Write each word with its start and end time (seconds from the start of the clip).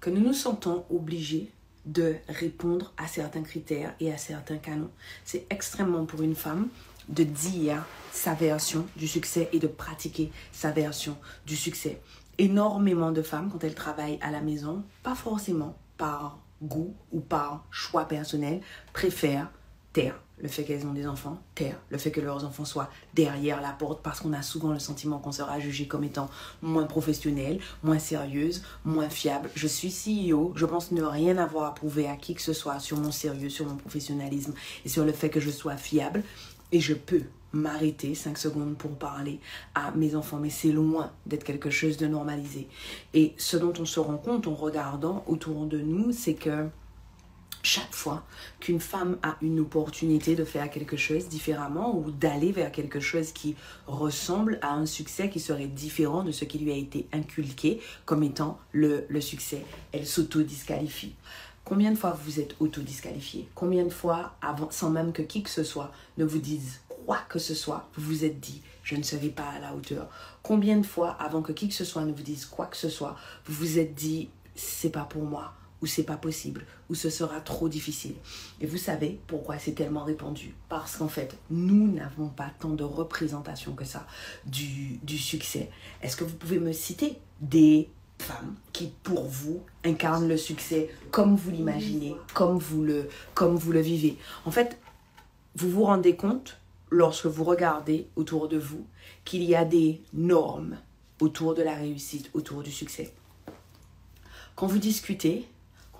que 0.00 0.10
nous 0.10 0.20
nous 0.20 0.32
sentons 0.32 0.84
obligés 0.90 1.50
de 1.86 2.16
répondre 2.28 2.92
à 2.96 3.06
certains 3.06 3.42
critères 3.42 3.94
et 4.00 4.12
à 4.12 4.18
certains 4.18 4.58
canons. 4.58 4.90
C'est 5.24 5.46
extrêmement 5.50 6.04
pour 6.04 6.22
une 6.22 6.34
femme 6.34 6.68
de 7.08 7.24
dire 7.24 7.84
sa 8.12 8.34
version 8.34 8.86
du 8.96 9.08
succès 9.08 9.48
et 9.52 9.58
de 9.58 9.66
pratiquer 9.66 10.30
sa 10.52 10.70
version 10.70 11.16
du 11.46 11.56
succès. 11.56 12.00
Énormément 12.38 13.12
de 13.12 13.22
femmes, 13.22 13.50
quand 13.50 13.64
elles 13.64 13.74
travaillent 13.74 14.18
à 14.22 14.30
la 14.30 14.40
maison, 14.40 14.82
pas 15.02 15.14
forcément 15.14 15.76
par 15.96 16.38
goût 16.62 16.94
ou 17.12 17.20
par 17.20 17.64
choix 17.70 18.06
personnel, 18.06 18.60
préfèrent 18.92 19.50
taire 19.92 20.20
le 20.42 20.48
fait 20.48 20.64
qu'elles 20.64 20.86
ont 20.86 20.92
des 20.92 21.06
enfants, 21.06 21.38
taire 21.54 21.78
le 21.90 21.98
fait 21.98 22.10
que 22.10 22.20
leurs 22.20 22.44
enfants 22.44 22.64
soient 22.64 22.88
derrière 23.14 23.60
la 23.60 23.72
porte 23.72 24.02
parce 24.02 24.20
qu'on 24.20 24.32
a 24.32 24.42
souvent 24.42 24.72
le 24.72 24.78
sentiment 24.78 25.18
qu'on 25.18 25.32
sera 25.32 25.60
jugé 25.60 25.86
comme 25.86 26.04
étant 26.04 26.30
moins 26.62 26.84
professionnelle, 26.84 27.60
moins 27.82 27.98
sérieuse, 27.98 28.62
moins 28.84 29.10
fiable. 29.10 29.50
Je 29.54 29.66
suis 29.66 29.90
CEO, 29.90 30.52
je 30.56 30.64
pense 30.64 30.92
ne 30.92 31.02
rien 31.02 31.36
avoir 31.36 31.64
à 31.66 31.74
prouver 31.74 32.08
à 32.08 32.16
qui 32.16 32.34
que 32.34 32.42
ce 32.42 32.54
soit 32.54 32.78
sur 32.78 32.96
mon 32.96 33.12
sérieux, 33.12 33.50
sur 33.50 33.66
mon 33.66 33.76
professionnalisme 33.76 34.54
et 34.84 34.88
sur 34.88 35.04
le 35.04 35.12
fait 35.12 35.28
que 35.28 35.40
je 35.40 35.50
sois 35.50 35.76
fiable 35.76 36.22
et 36.72 36.80
je 36.80 36.94
peux 36.94 37.22
m'arrêter 37.52 38.14
5 38.14 38.38
secondes 38.38 38.76
pour 38.76 38.96
parler 38.96 39.40
à 39.74 39.90
mes 39.90 40.14
enfants, 40.14 40.38
mais 40.40 40.50
c'est 40.50 40.70
loin 40.70 41.12
d'être 41.26 41.44
quelque 41.44 41.70
chose 41.70 41.96
de 41.96 42.06
normalisé. 42.06 42.68
Et 43.12 43.34
ce 43.38 43.56
dont 43.56 43.72
on 43.78 43.84
se 43.84 43.98
rend 44.00 44.16
compte 44.16 44.46
en 44.46 44.54
regardant 44.54 45.24
autour 45.26 45.66
de 45.66 45.78
nous, 45.78 46.12
c'est 46.12 46.34
que 46.34 46.68
chaque 47.62 47.94
fois 47.94 48.24
qu'une 48.58 48.80
femme 48.80 49.18
a 49.22 49.36
une 49.42 49.60
opportunité 49.60 50.34
de 50.34 50.44
faire 50.44 50.70
quelque 50.70 50.96
chose 50.96 51.28
différemment 51.28 51.96
ou 51.96 52.10
d'aller 52.10 52.52
vers 52.52 52.72
quelque 52.72 53.00
chose 53.00 53.32
qui 53.32 53.56
ressemble 53.86 54.58
à 54.62 54.72
un 54.72 54.86
succès 54.86 55.28
qui 55.28 55.40
serait 55.40 55.66
différent 55.66 56.22
de 56.22 56.32
ce 56.32 56.44
qui 56.44 56.58
lui 56.58 56.72
a 56.72 56.76
été 56.76 57.06
inculqué 57.12 57.80
comme 58.06 58.22
étant 58.22 58.58
le, 58.72 59.06
succès, 59.20 59.64
elle 59.92 60.06
s'auto-disqualifie. 60.06 61.14
Combien 61.64 61.92
de 61.92 61.96
fois 61.96 62.18
vous 62.24 62.40
êtes 62.40 62.56
auto-disqualifié 62.60 63.48
Combien 63.54 63.84
de 63.84 63.90
fois, 63.90 64.34
avant, 64.40 64.70
sans 64.70 64.90
même 64.90 65.12
que 65.12 65.22
qui 65.22 65.42
que 65.42 65.50
ce 65.50 65.62
soit 65.62 65.92
ne 66.16 66.24
vous 66.24 66.38
dise 66.38 66.80
quoi 67.06 67.18
que 67.28 67.38
ce 67.38 67.54
soit, 67.54 67.88
vous 67.96 68.06
vous 68.06 68.24
êtes 68.24 68.40
dit 68.40 68.62
je 68.82 68.96
ne 68.96 69.02
serai 69.02 69.28
pas 69.28 69.48
à 69.48 69.60
la 69.60 69.74
hauteur? 69.74 70.08
Combien 70.42 70.78
de 70.78 70.86
fois, 70.86 71.10
avant 71.20 71.42
que 71.42 71.52
qui 71.52 71.68
que 71.68 71.74
ce 71.74 71.84
soit 71.84 72.04
ne 72.04 72.12
vous 72.12 72.22
dise 72.22 72.46
quoi 72.46 72.66
que 72.66 72.76
ce 72.76 72.88
soit, 72.88 73.16
vous 73.44 73.54
vous 73.54 73.78
êtes 73.78 73.94
dit 73.94 74.30
c'est 74.54 74.90
pas 74.90 75.04
pour 75.04 75.22
moi? 75.22 75.52
Ou 75.82 75.86
c'est 75.86 76.02
pas 76.02 76.16
possible, 76.16 76.66
ou 76.88 76.94
ce 76.94 77.10
sera 77.10 77.40
trop 77.40 77.68
difficile. 77.68 78.14
Et 78.60 78.66
vous 78.66 78.76
savez 78.76 79.18
pourquoi 79.26 79.58
c'est 79.58 79.72
tellement 79.72 80.04
répandu? 80.04 80.54
Parce 80.68 80.96
qu'en 80.96 81.08
fait, 81.08 81.36
nous 81.50 81.90
n'avons 81.90 82.28
pas 82.28 82.50
tant 82.58 82.70
de 82.70 82.84
représentation 82.84 83.72
que 83.72 83.84
ça 83.84 84.06
du, 84.46 84.98
du 85.02 85.18
succès. 85.18 85.70
Est-ce 86.02 86.16
que 86.16 86.24
vous 86.24 86.36
pouvez 86.36 86.58
me 86.58 86.72
citer 86.72 87.16
des 87.40 87.88
femmes 88.18 88.54
qui, 88.72 88.92
pour 89.02 89.24
vous, 89.24 89.62
incarnent 89.84 90.28
le 90.28 90.36
succès 90.36 90.90
comme 91.10 91.34
vous 91.36 91.50
l'imaginez, 91.50 92.14
comme, 92.34 92.58
vous 92.58 92.82
le, 92.84 93.08
comme 93.34 93.56
vous 93.56 93.72
le 93.72 93.80
vivez? 93.80 94.18
En 94.44 94.50
fait, 94.50 94.78
vous 95.56 95.70
vous 95.70 95.84
rendez 95.84 96.14
compte, 96.14 96.58
lorsque 96.90 97.26
vous 97.26 97.44
regardez 97.44 98.06
autour 98.16 98.48
de 98.48 98.58
vous, 98.58 98.84
qu'il 99.24 99.44
y 99.44 99.54
a 99.54 99.64
des 99.64 100.02
normes 100.12 100.76
autour 101.20 101.54
de 101.54 101.62
la 101.62 101.74
réussite, 101.74 102.30
autour 102.34 102.62
du 102.62 102.70
succès. 102.70 103.14
Quand 104.56 104.66
vous 104.66 104.78
discutez, 104.78 105.46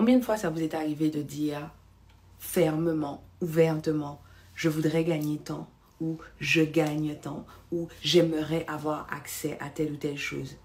Combien 0.00 0.16
de 0.16 0.24
fois 0.24 0.38
ça 0.38 0.48
vous 0.48 0.62
est 0.62 0.72
arrivé 0.72 1.10
de 1.10 1.20
dire 1.20 1.70
fermement, 2.38 3.22
ouvertement, 3.42 4.22
je 4.54 4.70
voudrais 4.70 5.04
gagner 5.04 5.36
tant, 5.36 5.68
ou 6.00 6.16
je 6.38 6.62
gagne 6.62 7.16
tant, 7.20 7.44
ou 7.70 7.86
j'aimerais 8.00 8.64
avoir 8.66 9.06
accès 9.12 9.58
à 9.60 9.68
telle 9.68 9.92
ou 9.92 9.96
telle 9.96 10.16
chose? 10.16 10.56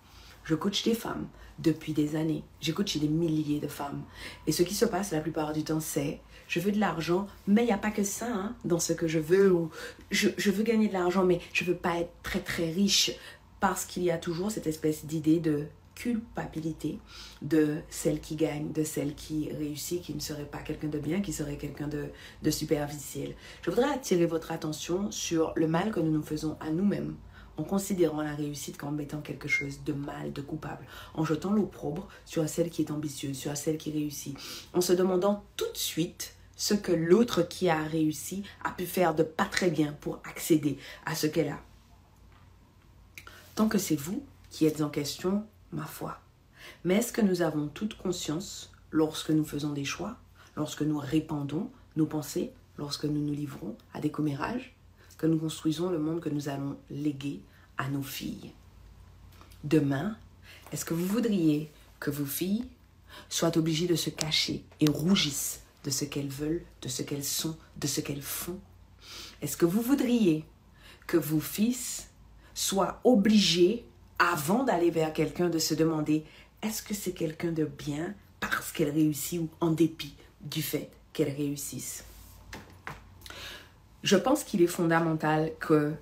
Je 0.46 0.56
coach 0.56 0.84
des 0.84 0.94
femmes 0.94 1.28
depuis 1.60 1.92
des 1.92 2.16
années. 2.16 2.46
J'ai 2.62 2.72
coaché 2.72 2.98
des 2.98 3.10
milliers 3.10 3.60
de 3.60 3.68
femmes. 3.68 4.04
Et 4.48 4.54
ce 4.54 4.64
qui 4.64 4.74
se 4.74 4.86
passe 4.86 5.12
la 5.12 5.20
plupart 5.20 5.52
du 5.52 5.66
temps, 5.66 5.82
c'est 5.82 6.22
je 6.48 6.62
veux 6.62 6.72
de 6.72 6.80
l'argent, 6.80 7.28
mais 7.46 7.64
il 7.64 7.66
n'y 7.66 7.74
a 7.74 7.78
pas 7.78 7.92
que 7.92 8.04
ça 8.04 8.28
hein, 8.34 8.56
dans 8.64 8.80
ce 8.80 8.94
que 8.94 9.10
je 9.10 9.20
veux. 9.20 9.52
Ou 9.52 9.70
je, 10.12 10.30
je 10.38 10.50
veux 10.50 10.64
gagner 10.64 10.88
de 10.88 10.94
l'argent, 10.94 11.26
mais 11.26 11.42
je 11.52 11.66
ne 11.66 11.72
veux 11.72 11.76
pas 11.76 11.98
être 11.98 12.14
très 12.24 12.40
très 12.40 12.72
riche. 12.72 13.12
Parce 13.60 13.84
qu'il 13.84 14.04
y 14.04 14.12
a 14.12 14.18
toujours 14.18 14.50
cette 14.50 14.68
espèce 14.68 15.06
d'idée 15.06 15.42
de 15.42 15.66
culpabilité 15.96 17.00
de 17.42 17.78
celle 17.90 18.20
qui 18.20 18.36
gagne, 18.36 18.72
de 18.72 18.84
celle 18.84 19.16
qui 19.16 19.52
réussit, 19.52 20.02
qui 20.02 20.14
ne 20.14 20.20
serait 20.20 20.46
pas 20.46 20.60
quelqu'un 20.60 20.90
de 20.90 21.00
bien, 21.00 21.22
qui 21.22 21.34
serait 21.34 21.58
quelqu'un 21.58 21.88
de, 21.88 22.10
de 22.44 22.52
superficiel. 22.52 23.34
Je 23.62 23.72
voudrais 23.72 23.92
attirer 23.92 24.26
votre 24.26 24.52
attention 24.52 25.10
sur 25.10 25.54
le 25.56 25.68
mal 25.68 25.92
que 25.92 26.00
nous 26.00 26.12
nous 26.12 26.24
faisons 26.24 26.58
à 26.60 26.70
nous-mêmes 26.70 27.16
en 27.58 27.64
considérant 27.64 28.22
la 28.22 28.36
réussite 28.36 28.78
comme 28.78 29.00
étant 29.00 29.22
quelque 29.22 29.48
chose 29.48 29.84
de 29.84 29.94
mal, 29.94 30.34
de 30.34 30.42
coupable, 30.42 30.86
en 31.14 31.24
jetant 31.24 31.54
l'opprobre 31.54 32.08
sur 32.26 32.48
celle 32.50 32.70
qui 32.70 32.82
est 32.82 32.92
ambitieuse, 32.92 33.38
sur 33.38 33.56
celle 33.56 33.78
qui 33.78 33.92
réussit, 33.92 34.38
en 34.74 34.82
se 34.82 34.94
demandant 34.94 35.44
tout 35.56 35.72
de 35.72 35.78
suite 35.78 36.36
ce 36.58 36.74
que 36.74 36.92
l'autre 36.92 37.44
qui 37.44 37.70
a 37.70 37.84
réussi 37.84 38.44
a 38.64 38.72
pu 38.72 38.86
faire 38.86 39.16
de 39.16 39.24
pas 39.24 39.46
très 39.46 39.70
bien 39.70 39.94
pour 40.02 40.22
accéder 40.26 40.78
à 41.06 41.16
ce 41.16 41.28
qu'elle 41.28 41.50
a. 41.50 41.60
Tant 43.56 43.68
que 43.68 43.78
c'est 43.78 43.96
vous 43.96 44.24
qui 44.50 44.66
êtes 44.66 44.82
en 44.82 44.90
question, 44.90 45.46
ma 45.72 45.86
foi. 45.86 46.20
Mais 46.84 46.96
est-ce 46.96 47.14
que 47.14 47.22
nous 47.22 47.42
avons 47.42 47.68
toute 47.68 47.98
conscience 47.98 48.72
lorsque 48.92 49.30
nous 49.30 49.46
faisons 49.46 49.74
des 49.74 49.86
choix, 49.86 50.18
lorsque 50.56 50.82
nous 50.82 50.98
répandons 50.98 51.70
nos 51.96 52.06
pensées, 52.06 52.52
lorsque 52.78 53.06
nous 53.06 53.22
nous 53.22 53.34
livrons 53.34 53.76
à 53.94 54.00
des 54.00 54.12
commérages, 54.12 54.76
que 55.18 55.28
nous 55.28 55.38
construisons 55.38 55.90
le 55.90 56.00
monde 56.00 56.20
que 56.20 56.30
nous 56.30 56.50
allons 56.50 56.78
léguer 56.90 57.42
à 57.78 57.90
nos 57.90 58.04
filles? 58.04 58.52
Demain, 59.64 60.18
est-ce 60.72 60.86
que 60.86 60.94
vous 60.94 61.06
voudriez 61.06 61.72
que 62.00 62.12
vos 62.12 62.26
filles 62.26 62.66
soient 63.30 63.58
obligées 63.58 63.88
de 63.88 63.96
se 63.96 64.10
cacher 64.10 64.64
et 64.80 64.90
rougissent 64.90 65.62
de 65.84 65.90
ce 65.90 66.06
qu'elles 66.06 66.28
veulent, 66.28 66.64
de 66.82 66.90
ce 66.90 67.02
qu'elles 67.02 67.24
sont, 67.24 67.58
de 67.78 67.88
ce 67.88 68.02
qu'elles 68.02 68.22
font? 68.22 68.60
Est-ce 69.42 69.58
que 69.58 69.66
vous 69.66 69.82
voudriez 69.82 70.46
que 71.08 71.18
vos 71.18 71.40
fils 71.40 72.10
soient 72.54 73.00
obligés 73.04 73.86
avant 74.20 74.64
d'aller 74.64 74.92
vers 74.92 75.14
quelqu'un, 75.14 75.50
de 75.50 75.60
se 75.60 75.74
demander 75.74 76.26
est-ce 76.62 76.82
que 76.82 76.94
c'est 76.94 77.14
quelqu'un 77.14 77.52
de 77.52 77.66
bien 77.66 78.16
parce 78.40 78.72
qu'elle 78.72 78.90
réussit 78.90 79.42
ou 79.42 79.50
en 79.60 79.72
dépit 79.72 80.16
du 80.42 80.62
fait 80.62 80.90
qu'elle 81.14 81.34
réussisse? 81.34 82.06
Je 84.04 84.16
pense 84.16 84.44
qu'il 84.44 84.62
est 84.62 84.68
fondamental 84.68 85.52
que 85.60 85.94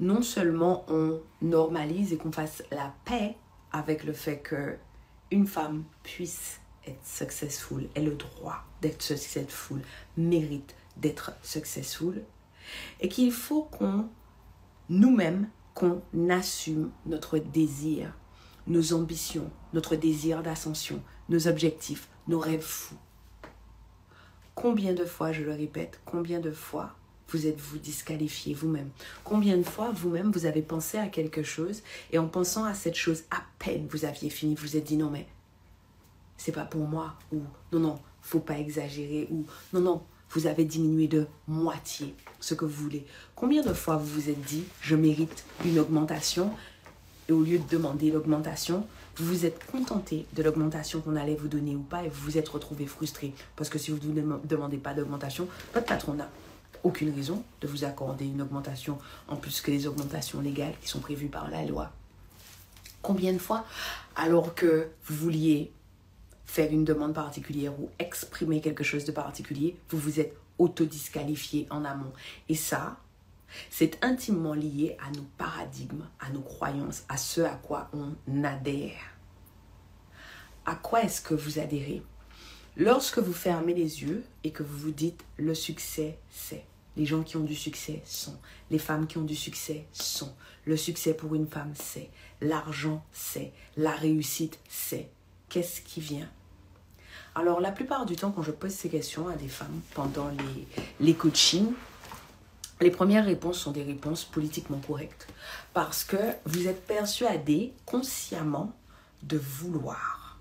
non 0.00 0.22
seulement 0.22 0.84
on 0.88 1.20
normalise 1.42 2.12
et 2.12 2.16
qu'on 2.16 2.32
fasse 2.32 2.62
la 2.70 2.94
paix 3.04 3.36
avec 3.72 4.04
le 4.04 4.12
fait 4.12 4.38
que 4.38 4.76
une 5.30 5.46
femme 5.46 5.84
puisse 6.02 6.60
être 6.86 7.04
successful, 7.04 7.88
ait 7.94 8.02
le 8.02 8.14
droit 8.14 8.64
d'être 8.80 9.02
successful, 9.02 9.82
mérite 10.16 10.74
d'être 10.96 11.32
successful, 11.42 12.22
et 13.00 13.08
qu'il 13.08 13.32
faut 13.32 13.64
qu'on 13.64 14.08
nous-mêmes 14.88 15.48
qu'on 15.78 16.02
assume 16.28 16.90
notre 17.06 17.38
désir, 17.38 18.12
nos 18.66 18.92
ambitions, 18.92 19.48
notre 19.72 19.94
désir 19.94 20.42
d'ascension, 20.42 21.00
nos 21.28 21.46
objectifs, 21.46 22.08
nos 22.26 22.40
rêves 22.40 22.60
fous. 22.60 22.96
Combien 24.56 24.92
de 24.92 25.04
fois, 25.04 25.30
je 25.30 25.44
le 25.44 25.52
répète, 25.52 26.00
combien 26.04 26.40
de 26.40 26.50
fois 26.50 26.96
vous 27.28 27.46
êtes-vous 27.46 27.78
disqualifié 27.78 28.54
vous-même? 28.54 28.90
Combien 29.22 29.56
de 29.56 29.62
fois 29.62 29.92
vous-même 29.92 30.32
vous 30.32 30.46
avez 30.46 30.62
pensé 30.62 30.98
à 30.98 31.06
quelque 31.06 31.44
chose 31.44 31.82
et 32.10 32.18
en 32.18 32.26
pensant 32.26 32.64
à 32.64 32.74
cette 32.74 32.96
chose, 32.96 33.22
à 33.30 33.42
peine 33.60 33.86
vous 33.88 34.04
aviez 34.04 34.30
fini, 34.30 34.56
vous 34.56 34.62
vous 34.62 34.76
êtes 34.76 34.84
dit 34.84 34.96
non 34.96 35.10
mais 35.10 35.28
c'est 36.36 36.52
pas 36.52 36.64
pour 36.64 36.88
moi 36.88 37.14
ou 37.32 37.42
non 37.72 37.78
non, 37.78 37.98
faut 38.20 38.40
pas 38.40 38.58
exagérer 38.58 39.28
ou 39.30 39.46
non 39.72 39.80
non, 39.80 40.02
vous 40.30 40.46
avez 40.46 40.64
diminué 40.64 41.08
de 41.08 41.26
moitié 41.46 42.14
ce 42.40 42.54
que 42.54 42.64
vous 42.64 42.82
voulez. 42.82 43.06
Combien 43.34 43.62
de 43.62 43.72
fois 43.72 43.96
vous 43.96 44.06
vous 44.06 44.30
êtes 44.30 44.42
dit, 44.42 44.64
je 44.80 44.96
mérite 44.96 45.44
une 45.64 45.78
augmentation? 45.78 46.52
Et 47.28 47.32
au 47.32 47.42
lieu 47.42 47.58
de 47.58 47.68
demander 47.68 48.10
l'augmentation, 48.10 48.86
vous 49.16 49.26
vous 49.26 49.44
êtes 49.44 49.66
contenté 49.66 50.26
de 50.34 50.42
l'augmentation 50.42 51.00
qu'on 51.00 51.16
allait 51.16 51.34
vous 51.34 51.48
donner 51.48 51.74
ou 51.74 51.82
pas 51.82 52.04
et 52.04 52.08
vous 52.08 52.22
vous 52.22 52.38
êtes 52.38 52.48
retrouvé 52.48 52.86
frustré. 52.86 53.34
Parce 53.56 53.68
que 53.68 53.78
si 53.78 53.90
vous 53.90 53.98
ne 53.98 54.38
demandez 54.44 54.78
pas 54.78 54.94
d'augmentation, 54.94 55.48
votre 55.74 55.86
patron 55.86 56.14
n'a 56.14 56.30
aucune 56.84 57.14
raison 57.14 57.42
de 57.60 57.66
vous 57.66 57.84
accorder 57.84 58.24
une 58.26 58.40
augmentation 58.40 58.98
en 59.26 59.36
plus 59.36 59.60
que 59.60 59.70
les 59.70 59.86
augmentations 59.86 60.40
légales 60.40 60.74
qui 60.80 60.88
sont 60.88 61.00
prévues 61.00 61.28
par 61.28 61.50
la 61.50 61.64
loi. 61.64 61.90
Combien 63.02 63.32
de 63.32 63.38
fois, 63.38 63.64
alors 64.16 64.54
que 64.54 64.88
vous 65.06 65.16
vouliez 65.16 65.72
faire 66.48 66.72
une 66.72 66.84
demande 66.84 67.14
particulière 67.14 67.78
ou 67.78 67.90
exprimer 67.98 68.62
quelque 68.62 68.82
chose 68.82 69.04
de 69.04 69.12
particulier, 69.12 69.76
vous 69.90 69.98
vous 69.98 70.18
êtes 70.18 70.34
autodisqualifié 70.58 71.66
en 71.70 71.84
amont. 71.84 72.12
Et 72.48 72.54
ça, 72.54 72.96
c'est 73.70 74.02
intimement 74.02 74.54
lié 74.54 74.96
à 74.98 75.10
nos 75.10 75.26
paradigmes, 75.36 76.08
à 76.18 76.30
nos 76.30 76.40
croyances, 76.40 77.04
à 77.08 77.18
ce 77.18 77.42
à 77.42 77.54
quoi 77.54 77.90
on 77.92 78.44
adhère. 78.44 79.14
À 80.64 80.74
quoi 80.74 81.02
est-ce 81.02 81.20
que 81.20 81.34
vous 81.34 81.58
adhérez? 81.58 82.02
Lorsque 82.76 83.18
vous 83.18 83.34
fermez 83.34 83.74
les 83.74 84.02
yeux 84.02 84.24
et 84.42 84.50
que 84.50 84.62
vous 84.62 84.78
vous 84.78 84.90
dites 84.90 85.24
le 85.36 85.54
succès 85.54 86.18
c'est, 86.30 86.64
les 86.96 87.04
gens 87.04 87.22
qui 87.22 87.36
ont 87.36 87.44
du 87.44 87.54
succès 87.54 88.00
sont, 88.04 88.38
les 88.70 88.78
femmes 88.78 89.06
qui 89.06 89.18
ont 89.18 89.24
du 89.24 89.36
succès 89.36 89.84
sont, 89.92 90.34
le 90.64 90.76
succès 90.76 91.12
pour 91.12 91.34
une 91.34 91.46
femme 91.46 91.72
c'est, 91.74 92.08
l'argent 92.40 93.04
c'est, 93.12 93.52
la 93.76 93.90
réussite 93.90 94.58
c'est, 94.68 95.10
qu'est-ce 95.48 95.80
qui 95.80 96.00
vient 96.00 96.30
Alors 97.34 97.60
la 97.60 97.72
plupart 97.72 98.06
du 98.06 98.16
temps 98.16 98.30
quand 98.30 98.42
je 98.42 98.50
pose 98.50 98.72
ces 98.72 98.88
questions 98.88 99.28
à 99.28 99.34
des 99.34 99.48
femmes 99.48 99.80
pendant 99.94 100.28
les, 100.28 100.66
les 101.00 101.14
coachings, 101.14 101.72
les 102.80 102.90
premières 102.90 103.24
réponses 103.24 103.58
sont 103.58 103.72
des 103.72 103.82
réponses 103.82 104.24
politiquement 104.24 104.80
correctes 104.86 105.26
parce 105.72 106.04
que 106.04 106.16
vous 106.44 106.68
êtes 106.68 106.86
persuadé 106.86 107.72
consciemment 107.86 108.72
de 109.22 109.36
vouloir. 109.36 110.38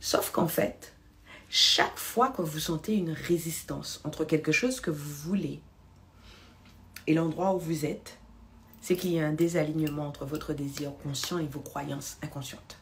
Sauf 0.00 0.30
qu'en 0.30 0.48
fait, 0.48 0.94
chaque 1.48 1.98
fois 1.98 2.28
que 2.28 2.42
vous 2.42 2.58
sentez 2.58 2.94
une 2.94 3.12
résistance 3.12 4.00
entre 4.04 4.24
quelque 4.24 4.52
chose 4.52 4.80
que 4.80 4.90
vous 4.90 5.28
voulez 5.28 5.60
et 7.06 7.14
l'endroit 7.14 7.54
où 7.54 7.58
vous 7.58 7.84
êtes, 7.84 8.18
c'est 8.80 8.96
qu'il 8.96 9.12
y 9.12 9.20
a 9.20 9.26
un 9.26 9.32
désalignement 9.32 10.06
entre 10.06 10.24
votre 10.24 10.54
désir 10.54 10.92
conscient 11.02 11.38
et 11.38 11.46
vos 11.46 11.60
croyances 11.60 12.18
inconscientes. 12.22 12.81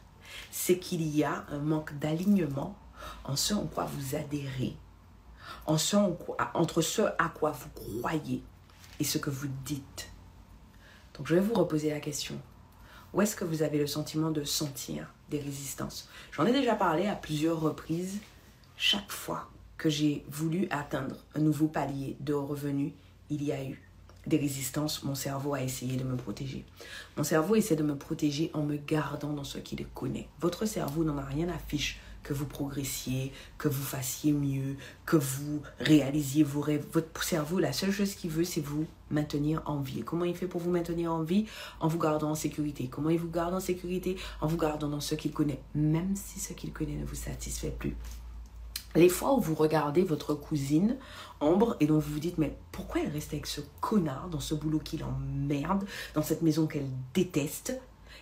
C'est 0.51 0.77
qu'il 0.77 1.01
y 1.01 1.23
a 1.23 1.45
un 1.49 1.59
manque 1.59 1.97
d'alignement 1.97 2.77
en 3.23 3.35
ce 3.35 3.53
en 3.53 3.65
quoi 3.65 3.85
vous 3.85 4.15
adhérez 4.15 4.75
entre 5.65 6.81
ce 6.81 7.01
à 7.17 7.29
quoi 7.29 7.51
vous 7.51 7.69
croyez 7.69 8.43
et 8.99 9.03
ce 9.03 9.17
que 9.17 9.29
vous 9.29 9.47
dites. 9.65 10.11
Donc 11.17 11.27
je 11.27 11.35
vais 11.35 11.41
vous 11.41 11.53
reposer 11.53 11.89
la 11.89 11.99
question. 11.99 12.39
Où 13.13 13.21
est-ce 13.21 13.35
que 13.35 13.43
vous 13.43 13.61
avez 13.61 13.77
le 13.77 13.87
sentiment 13.87 14.31
de 14.31 14.43
sentir 14.43 15.13
des 15.29 15.39
résistances? 15.39 16.09
J'en 16.31 16.45
ai 16.45 16.53
déjà 16.53 16.75
parlé 16.75 17.07
à 17.07 17.15
plusieurs 17.15 17.59
reprises. 17.59 18.19
Chaque 18.77 19.11
fois 19.11 19.49
que 19.77 19.89
j'ai 19.89 20.23
voulu 20.29 20.67
atteindre 20.69 21.15
un 21.35 21.39
nouveau 21.39 21.67
palier 21.67 22.15
de 22.19 22.33
revenus, 22.33 22.93
il 23.29 23.43
y 23.43 23.51
a 23.51 23.63
eu 23.63 23.81
des 24.27 24.37
résistances. 24.37 25.03
Mon 25.03 25.15
cerveau 25.15 25.53
a 25.53 25.61
essayé 25.61 25.97
de 25.97 26.03
me 26.03 26.15
protéger. 26.15 26.65
Mon 27.17 27.23
cerveau 27.23 27.55
essaie 27.55 27.75
de 27.75 27.83
me 27.83 27.95
protéger 27.95 28.51
en 28.53 28.63
me 28.63 28.77
gardant 28.77 29.33
dans 29.33 29.43
ce 29.43 29.57
qu'il 29.57 29.85
connaît. 29.87 30.27
Votre 30.39 30.65
cerveau 30.65 31.03
n'en 31.03 31.17
a 31.17 31.25
rien 31.25 31.49
à 31.49 31.57
fiche 31.57 31.99
que 32.23 32.33
vous 32.33 32.45
progressiez, 32.45 33.31
que 33.57 33.67
vous 33.67 33.81
fassiez 33.81 34.31
mieux, 34.31 34.75
que 35.05 35.17
vous 35.17 35.61
réalisiez 35.79 36.43
vos 36.43 36.61
rêves. 36.61 36.85
Votre 36.91 37.23
cerveau, 37.23 37.59
la 37.59 37.73
seule 37.73 37.91
chose 37.91 38.13
qu'il 38.13 38.29
veut, 38.29 38.43
c'est 38.43 38.61
vous 38.61 38.85
maintenir 39.09 39.61
en 39.65 39.79
vie. 39.79 40.03
comment 40.03 40.25
il 40.25 40.35
fait 40.35 40.47
pour 40.47 40.61
vous 40.61 40.71
maintenir 40.71 41.11
en 41.11 41.23
vie 41.23 41.45
En 41.79 41.87
vous 41.87 41.99
gardant 41.99 42.31
en 42.31 42.35
sécurité. 42.35 42.87
Comment 42.89 43.09
il 43.09 43.19
vous 43.19 43.29
garde 43.29 43.53
en 43.53 43.59
sécurité 43.59 44.17
En 44.39 44.47
vous 44.47 44.57
gardant 44.57 44.87
dans 44.87 45.01
ce 45.01 45.15
qu'il 45.15 45.31
connaît, 45.31 45.61
même 45.75 46.15
si 46.15 46.39
ce 46.39 46.53
qu'il 46.53 46.71
connaît 46.71 46.95
ne 46.95 47.05
vous 47.05 47.15
satisfait 47.15 47.75
plus. 47.77 47.95
Les 48.95 49.09
fois 49.09 49.33
où 49.33 49.39
vous 49.39 49.55
regardez 49.55 50.03
votre 50.03 50.33
cousine, 50.33 50.97
Ambre, 51.39 51.75
et 51.79 51.87
donc 51.87 52.03
vous 52.03 52.13
vous 52.13 52.19
dites, 52.19 52.37
mais 52.37 52.57
pourquoi 52.71 53.01
elle 53.01 53.11
reste 53.11 53.33
avec 53.33 53.47
ce 53.47 53.61
connard 53.79 54.29
dans 54.29 54.39
ce 54.39 54.53
boulot 54.53 54.79
qui 54.79 54.97
l'emmerde, 54.97 55.85
dans 56.13 56.21
cette 56.21 56.41
maison 56.41 56.67
qu'elle 56.67 56.89
déteste? 57.13 57.79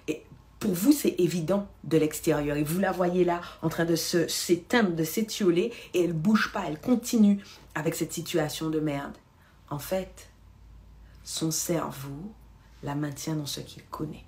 Et 0.08 0.24
pour 0.60 0.74
vous, 0.74 0.92
c'est 0.92 1.16
évident 1.18 1.68
de 1.84 1.98
l'extérieur. 1.98 2.58
Et 2.58 2.64
vous 2.64 2.80
la 2.80 2.92
voyez 2.92 3.26
là 3.26 3.42
en 3.62 3.70
train 3.70 3.86
de 3.86 3.96
s'éteindre, 3.96 4.96
de 4.96 5.04
s'étioler, 5.04 5.74
et 5.94 6.04
elle 6.04 6.14
bouge 6.14 6.52
pas, 6.54 6.66
elle 6.68 6.80
continue 6.80 7.44
avec 7.76 7.96
cette 7.96 8.14
situation 8.14 8.70
de 8.70 8.80
merde. 8.80 9.18
En 9.70 9.80
fait, 9.80 10.30
son 11.24 11.52
cerveau 11.52 12.32
la 12.84 12.96
maintient 12.96 13.36
dans 13.36 13.46
ce 13.46 13.60
qu'il 13.60 13.84
connaît. 13.86 14.26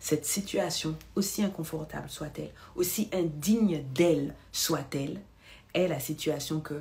Cette 0.00 0.26
situation, 0.26 0.96
aussi 1.14 1.44
inconfortable 1.44 2.08
soit-elle, 2.08 2.52
aussi 2.74 3.08
indigne 3.12 3.84
d'elle 3.94 4.34
soit-elle, 4.50 5.20
est 5.74 5.88
la 5.88 6.00
situation 6.00 6.60
que 6.60 6.80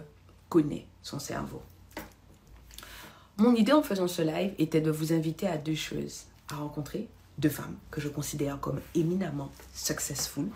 connaît 0.49 0.85
son 1.01 1.19
cerveau. 1.19 1.61
Mon 3.37 3.55
idée 3.55 3.71
en 3.71 3.81
faisant 3.81 4.07
ce 4.07 4.21
live 4.21 4.53
était 4.59 4.81
de 4.81 4.91
vous 4.91 5.13
inviter 5.13 5.47
à 5.47 5.57
deux 5.57 5.75
choses. 5.75 6.25
À 6.49 6.55
rencontrer 6.55 7.07
deux 7.37 7.49
femmes 7.49 7.75
que 7.89 8.01
je 8.01 8.09
considère 8.09 8.59
comme 8.59 8.81
éminemment 8.93 9.51
successful, 9.73 10.47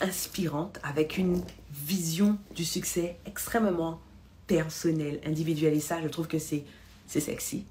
inspirantes, 0.00 0.78
avec 0.82 1.18
une 1.18 1.42
vision 1.70 2.38
du 2.54 2.64
succès 2.64 3.18
extrêmement 3.26 4.00
personnelle, 4.46 5.20
individuelle. 5.26 5.74
Et 5.74 5.80
ça, 5.80 6.00
je 6.00 6.08
trouve 6.08 6.28
que 6.28 6.38
c'est 6.38 6.64
c'est 7.08 7.20
sexy. 7.20 7.64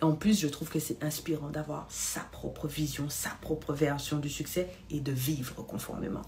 Et 0.00 0.04
en 0.04 0.14
plus, 0.14 0.40
je 0.40 0.46
trouve 0.46 0.70
que 0.70 0.78
c'est 0.78 1.02
inspirant 1.02 1.50
d'avoir 1.50 1.86
sa 1.90 2.20
propre 2.20 2.68
vision, 2.68 3.10
sa 3.10 3.30
propre 3.30 3.74
version 3.74 4.18
du 4.18 4.30
succès 4.30 4.70
et 4.90 5.00
de 5.00 5.12
vivre 5.12 5.62
conformément 5.66 6.22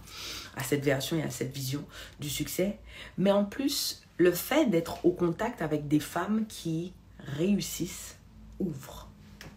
à 0.56 0.64
cette 0.64 0.84
version 0.84 1.16
et 1.16 1.22
à 1.22 1.30
cette 1.30 1.54
vision 1.54 1.84
du 2.18 2.28
succès. 2.28 2.78
Mais 3.16 3.30
en 3.30 3.44
plus, 3.44 4.02
le 4.18 4.32
fait 4.32 4.66
d'être 4.66 5.06
au 5.06 5.12
contact 5.12 5.62
avec 5.62 5.86
des 5.86 6.00
femmes 6.00 6.44
qui 6.48 6.92
réussissent 7.38 8.18
ouvre 8.58 9.08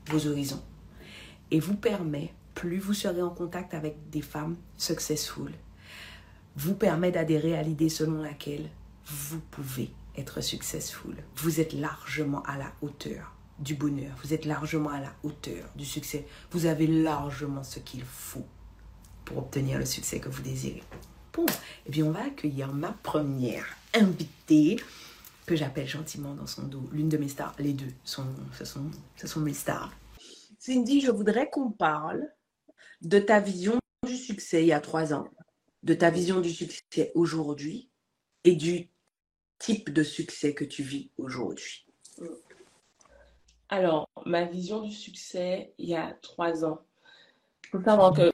vos 0.06 0.28
horizons 0.28 0.64
et 1.50 1.60
vous 1.60 1.76
permet, 1.76 2.32
plus 2.54 2.78
vous 2.78 2.94
serez 2.94 3.24
en 3.24 3.32
contact 3.32 3.74
avec 3.74 4.12
des 4.12 4.22
femmes 4.22 4.56
successful, 4.78 5.52
vous 6.56 6.76
permet 6.76 7.12
d'adhérer 7.12 7.58
à 7.58 7.64
l'idée 7.64 7.90
selon 7.90 8.22
laquelle 8.22 8.70
vous 9.10 9.40
pouvez 9.40 9.92
être 10.18 10.42
successful. 10.42 11.16
Vous 11.36 11.60
êtes 11.60 11.74
largement 11.74 12.44
à 12.44 12.58
la 12.58 12.72
hauteur 12.82 13.36
du 13.60 13.76
bonheur. 13.76 14.16
Vous 14.24 14.34
êtes 14.34 14.46
largement 14.46 14.90
à 14.90 15.00
la 15.00 15.14
hauteur 15.24 15.70
du 15.76 15.86
succès. 15.86 16.26
Vous 16.52 16.66
avez 16.66 16.88
largement 16.88 17.64
ce 17.64 17.80
qu'il 17.80 18.04
faut 18.04 18.46
pour 19.26 19.38
obtenir 19.38 19.78
le 19.78 19.86
succès 19.86 20.20
que 20.20 20.30
vous 20.30 20.42
désirez. 20.42 20.84
Bon, 21.34 21.46
eh 21.86 21.92
bien, 21.92 22.06
on 22.06 22.12
va 22.12 22.26
accueillir 22.26 22.74
ma 22.74 22.92
première 22.92 23.66
invitée 23.94 24.78
que 25.46 25.56
j'appelle 25.56 25.88
gentiment 25.88 26.34
dans 26.34 26.48
son 26.48 26.64
dos 26.64 26.88
l'une 26.92 27.10
de 27.10 27.18
mes 27.18 27.28
stars. 27.28 27.56
Les 27.60 27.74
deux, 27.74 27.94
sont, 28.04 28.26
ce, 28.54 28.66
sont, 28.66 28.90
ce 29.16 29.28
sont 29.28 29.40
mes 29.40 29.54
stars. 29.54 29.92
Cindy, 30.58 31.02
je 31.02 31.12
voudrais 31.12 31.50
qu'on 31.50 31.72
parle 31.72 32.24
de 33.02 33.20
ta 33.20 33.40
vision 33.40 33.78
du 34.06 34.16
succès 34.16 34.64
il 34.64 34.68
y 34.68 34.74
a 34.74 34.82
trois 34.82 35.14
ans, 35.14 35.28
de 35.84 35.94
ta 35.94 36.10
vision 36.10 36.42
du 36.42 36.52
succès 36.52 37.12
aujourd'hui 37.16 37.90
et 38.44 38.56
du 38.56 38.90
type 39.60 39.92
de 39.92 40.04
succès 40.04 40.54
que 40.54 40.64
tu 40.64 40.82
vis 40.82 41.12
aujourd'hui? 41.18 41.86
Alors, 43.70 44.10
ma 44.26 44.46
vision 44.46 44.82
du 44.82 44.92
succès 44.92 45.74
il 45.78 45.90
y 45.90 45.96
a 45.96 46.18
trois 46.22 46.66
ans. 46.66 46.82
Il 47.66 47.70
faut 47.70 47.84
savoir 47.84 48.14
que 48.14 48.32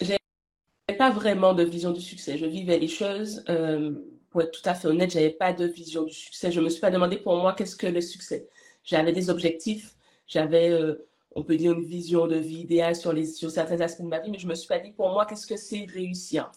je 0.00 0.06
n'avais 0.06 0.98
pas 0.98 1.10
vraiment 1.10 1.54
de 1.54 1.62
vision 1.62 1.92
du 1.92 2.00
succès. 2.00 2.36
Je 2.36 2.46
vivais 2.46 2.78
les 2.78 2.88
choses. 2.88 3.44
Euh, 3.48 3.94
pour 4.30 4.42
être 4.42 4.52
tout 4.52 4.68
à 4.68 4.74
fait 4.74 4.88
honnête, 4.88 5.10
je 5.10 5.18
n'avais 5.18 5.30
pas 5.30 5.52
de 5.52 5.66
vision 5.66 6.04
du 6.04 6.14
succès. 6.14 6.50
Je 6.52 6.60
ne 6.60 6.64
me 6.64 6.70
suis 6.70 6.80
pas 6.80 6.90
demandé 6.90 7.16
pour 7.16 7.36
moi 7.36 7.52
qu'est-ce 7.52 7.76
que 7.76 7.86
le 7.86 8.00
succès. 8.00 8.48
J'avais 8.84 9.12
des 9.12 9.28
objectifs, 9.28 9.94
j'avais, 10.26 10.70
euh, 10.70 11.06
on 11.34 11.42
peut 11.42 11.56
dire, 11.56 11.72
une 11.72 11.84
vision 11.84 12.26
de 12.26 12.36
vie 12.36 12.60
idéale 12.60 12.96
sur, 12.96 13.12
les, 13.12 13.26
sur 13.26 13.50
certains 13.50 13.80
aspects 13.80 14.02
de 14.02 14.06
ma 14.06 14.20
vie, 14.20 14.30
mais 14.30 14.38
je 14.38 14.46
ne 14.46 14.50
me 14.50 14.54
suis 14.54 14.68
pas 14.68 14.78
dit 14.78 14.92
pour 14.92 15.10
moi, 15.10 15.26
qu'est-ce 15.26 15.46
que 15.46 15.56
c'est 15.56 15.84
réussir. 15.84 16.50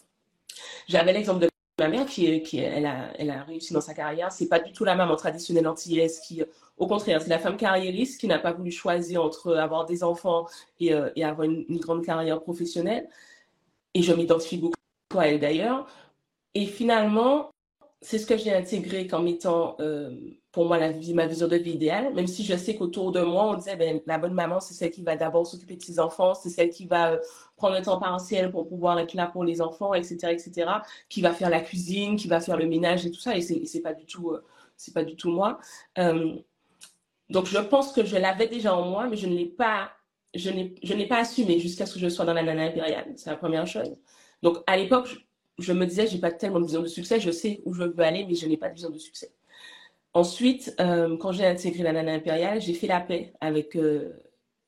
J'avais 0.88 1.12
l'exemple 1.12 1.40
de 1.40 1.48
mère 1.88 2.06
qui, 2.06 2.42
qui 2.42 2.58
elle, 2.58 2.86
a, 2.86 3.12
elle 3.18 3.30
a 3.30 3.42
réussi 3.42 3.72
dans 3.72 3.80
sa 3.80 3.94
carrière. 3.94 4.32
C'est 4.32 4.48
pas 4.48 4.60
du 4.60 4.72
tout 4.72 4.84
la 4.84 4.94
maman 4.94 5.16
traditionnelle 5.16 5.66
antillaise 5.66 6.20
qui, 6.20 6.42
au 6.76 6.86
contraire, 6.86 7.22
c'est 7.22 7.30
la 7.30 7.38
femme 7.38 7.56
carriériste 7.56 8.20
qui 8.20 8.26
n'a 8.26 8.38
pas 8.38 8.52
voulu 8.52 8.70
choisir 8.70 9.22
entre 9.22 9.54
avoir 9.56 9.86
des 9.86 10.02
enfants 10.02 10.46
et, 10.80 10.92
euh, 10.92 11.10
et 11.16 11.24
avoir 11.24 11.48
une, 11.48 11.78
grande 11.78 12.04
carrière 12.04 12.40
professionnelle. 12.40 13.08
Et 13.94 14.02
je 14.02 14.12
m'identifie 14.12 14.58
beaucoup 14.58 14.74
à 15.16 15.28
elle 15.28 15.40
d'ailleurs. 15.40 15.86
Et 16.54 16.66
finalement, 16.66 17.50
c'est 18.00 18.18
ce 18.18 18.26
que 18.26 18.36
j'ai 18.36 18.52
intégré 18.52 19.06
comme 19.06 19.26
étant 19.28 19.76
euh, 19.80 20.10
pour 20.54 20.66
moi 20.66 20.78
la 20.78 20.92
vie, 20.92 21.14
ma 21.14 21.26
vision 21.26 21.48
de 21.48 21.56
vie 21.56 21.72
idéale, 21.72 22.14
même 22.14 22.28
si 22.28 22.44
je 22.44 22.56
sais 22.56 22.76
qu'autour 22.76 23.10
de 23.10 23.20
moi, 23.20 23.50
on 23.50 23.54
disait 23.54 23.74
ben, 23.74 24.00
la 24.06 24.18
bonne 24.18 24.34
maman, 24.34 24.60
c'est 24.60 24.72
celle 24.72 24.92
qui 24.92 25.02
va 25.02 25.16
d'abord 25.16 25.44
s'occuper 25.44 25.74
de 25.74 25.82
ses 25.82 25.98
enfants, 25.98 26.32
c'est 26.32 26.48
celle 26.48 26.70
qui 26.70 26.86
va 26.86 27.14
euh, 27.14 27.18
prendre 27.56 27.76
le 27.76 27.82
temps 27.82 27.98
partiel 27.98 28.52
pour 28.52 28.68
pouvoir 28.68 29.00
être 29.00 29.14
là 29.14 29.26
pour 29.26 29.42
les 29.42 29.60
enfants, 29.60 29.94
etc., 29.94 30.28
etc., 30.30 30.70
qui 31.08 31.22
va 31.22 31.32
faire 31.32 31.50
la 31.50 31.60
cuisine, 31.60 32.14
qui 32.14 32.28
va 32.28 32.38
faire 32.38 32.56
le 32.56 32.66
ménage 32.66 33.04
et 33.04 33.10
tout 33.10 33.18
ça, 33.18 33.36
et 33.36 33.40
c'est 33.42 33.80
pas 33.80 33.90
euh, 33.90 34.38
pas 34.94 35.02
du 35.02 35.16
tout 35.16 35.30
moi. 35.32 35.58
donc 35.96 37.46
je 37.46 37.58
pense 37.58 37.92
que 37.92 38.04
je 38.04 38.16
l'avais 38.16 38.46
déjà 38.46 38.76
en 38.76 38.88
moi, 38.88 39.08
mais 39.08 39.16
je 39.16 39.26
ne 39.26 39.34
l'ai 39.34 39.46
pas, 39.46 39.90
je 40.34 40.50
n'ai 40.50 41.06
pas 41.08 41.18
assumé 41.18 41.58
jusqu'à 41.58 41.84
ce 41.84 41.94
que 41.94 42.00
je 42.00 42.08
sois 42.08 42.24
dans 42.24 42.32
la 42.32 42.44
nana 42.44 42.66
impériale. 42.66 43.06
C'est 43.16 43.30
la 43.30 43.36
première 43.36 43.66
chose. 43.66 43.96
Donc 44.40 44.58
à 44.68 44.76
l'époque, 44.76 45.16
je 45.58 45.72
me 45.72 45.84
disais, 45.84 46.06
j'ai 46.06 46.18
pas 46.18 46.30
tellement 46.30 46.60
de 46.60 46.66
vision 46.66 46.82
de 46.82 46.86
succès, 46.86 47.18
je 47.18 47.32
sais 47.32 47.60
où 47.64 47.74
je 47.74 47.82
veux 47.82 48.04
aller, 48.04 48.24
mais 48.24 48.36
je 48.36 48.46
n'ai 48.46 48.56
pas 48.56 48.68
de 48.68 48.74
vision 48.74 48.90
de 48.90 48.98
succès. 48.98 49.32
Ensuite, 50.14 50.76
euh, 50.80 51.16
quand 51.16 51.32
j'ai 51.32 51.44
intégré 51.44 51.82
la 51.82 51.92
Nana 51.92 52.12
Impériale, 52.12 52.60
j'ai 52.60 52.72
fait 52.72 52.86
la 52.86 53.00
paix 53.00 53.32
avec 53.40 53.74
euh, 53.74 54.12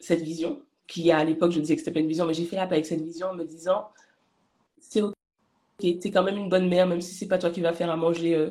cette 0.01 0.21
vision, 0.21 0.61
qui 0.89 1.13
à 1.13 1.23
l'époque, 1.23 1.53
je 1.53 1.61
disais 1.61 1.77
que 1.77 1.81
c'était 1.81 1.93
pas 1.93 2.01
une 2.01 2.09
vision, 2.09 2.27
mais 2.27 2.35
j'ai 2.35 2.45
fait 2.45 2.57
la 2.57 2.67
paix 2.67 2.75
avec 2.75 2.87
cette 2.87 3.01
vision 3.01 3.29
en 3.29 3.35
me 3.35 3.45
disant, 3.45 3.89
c'est 4.81 5.03
ok. 5.03 5.15
Tu 5.79 5.87
es 5.87 6.11
quand 6.11 6.25
même 6.25 6.37
une 6.37 6.49
bonne 6.49 6.69
mère, 6.69 6.87
même 6.89 7.01
si 7.01 7.15
c'est 7.15 7.29
pas 7.29 7.39
toi 7.39 7.51
qui 7.51 7.61
vas 7.61 7.73
faire 7.75 7.91
à 7.91 7.97
manger 7.97 8.35
euh, 8.35 8.51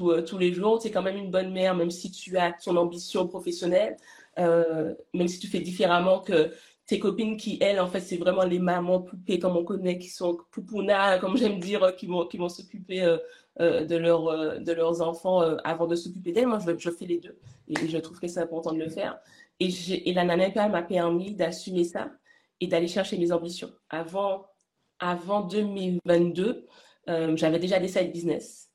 euh, 0.00 0.22
tous 0.22 0.38
les 0.38 0.52
jours. 0.52 0.80
Tu 0.80 0.88
es 0.88 0.90
quand 0.90 1.02
même 1.02 1.16
une 1.16 1.30
bonne 1.30 1.52
mère, 1.52 1.74
même 1.74 1.90
si 1.90 2.10
tu 2.10 2.36
as 2.36 2.52
ton 2.52 2.76
ambition 2.76 3.26
professionnelle, 3.26 3.96
même 4.36 5.28
si 5.28 5.38
tu 5.38 5.46
fais 5.46 5.60
différemment 5.60 6.20
que 6.20 6.50
tes 6.86 6.98
copines 6.98 7.36
qui, 7.38 7.56
elles, 7.62 7.80
en 7.80 7.86
fait, 7.86 8.00
c'est 8.00 8.18
vraiment 8.18 8.44
les 8.44 8.58
mamans 8.58 9.00
poupées, 9.00 9.38
comme 9.38 9.56
on 9.56 9.64
connaît, 9.64 9.98
qui 9.98 10.08
sont 10.08 10.38
poupounas, 10.50 11.18
comme 11.20 11.36
j'aime 11.38 11.58
dire, 11.58 11.94
qui 11.96 12.06
vont, 12.06 12.26
qui 12.26 12.36
vont 12.36 12.48
s'occuper 12.50 13.16
de, 13.60 13.96
leur, 13.96 14.60
de 14.60 14.72
leurs 14.72 15.00
enfants 15.00 15.40
avant 15.64 15.86
de 15.86 15.94
s'occuper 15.94 16.32
d'elles. 16.32 16.46
Moi, 16.46 16.58
je, 16.78 16.90
fais 16.90 17.06
les 17.06 17.18
deux. 17.18 17.38
Et 17.68 17.88
je 17.88 17.98
trouve 17.98 18.18
que 18.18 18.26
c'est 18.26 18.40
important 18.40 18.72
de 18.72 18.78
le 18.78 18.88
faire. 18.88 19.18
Et, 19.60 20.12
la 20.12 20.24
nana 20.24 20.68
m'a 20.68 20.82
permis 20.82 21.34
d'assumer 21.34 21.84
ça 21.84 22.10
et 22.60 22.66
d'aller 22.66 22.88
chercher 22.88 23.18
mes 23.18 23.32
ambitions. 23.32 23.70
Avant, 23.88 24.46
avant 24.98 25.42
2022, 25.42 26.66
euh, 27.08 27.36
j'avais 27.36 27.58
déjà 27.58 27.78
des 27.78 27.88
side 27.88 28.12
business. 28.12 28.70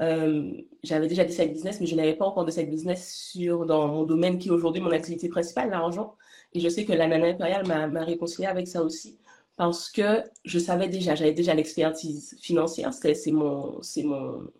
Euh, 0.00 0.52
j'avais 0.82 1.06
déjà 1.06 1.24
des 1.24 1.32
side 1.32 1.52
business, 1.52 1.80
mais 1.80 1.86
je 1.86 1.94
n'avais 1.94 2.14
pas 2.14 2.26
encore 2.26 2.44
de 2.44 2.50
side 2.50 2.70
business 2.70 3.14
sur, 3.14 3.66
dans 3.66 3.88
mon 3.88 4.04
domaine 4.04 4.38
qui 4.38 4.48
est 4.48 4.52
aujourd'hui 4.52 4.82
mon 4.82 4.90
activité 4.90 5.28
principale, 5.28 5.70
l'argent. 5.70 6.14
Et 6.52 6.60
je 6.60 6.68
sais 6.68 6.84
que 6.84 6.92
la 6.92 7.06
nana 7.06 7.28
impériale 7.28 7.66
m'a 7.66 8.04
réconcilié 8.04 8.46
avec 8.46 8.66
ça 8.68 8.82
aussi 8.82 9.18
parce 9.56 9.90
que 9.90 10.22
je 10.44 10.58
savais 10.58 10.88
déjà, 10.88 11.14
j'avais 11.14 11.32
déjà 11.32 11.54
l'expertise 11.54 12.36
financière, 12.40 12.92
c'est 12.92 13.32
mon, 13.32 13.80
mon, 14.04 14.50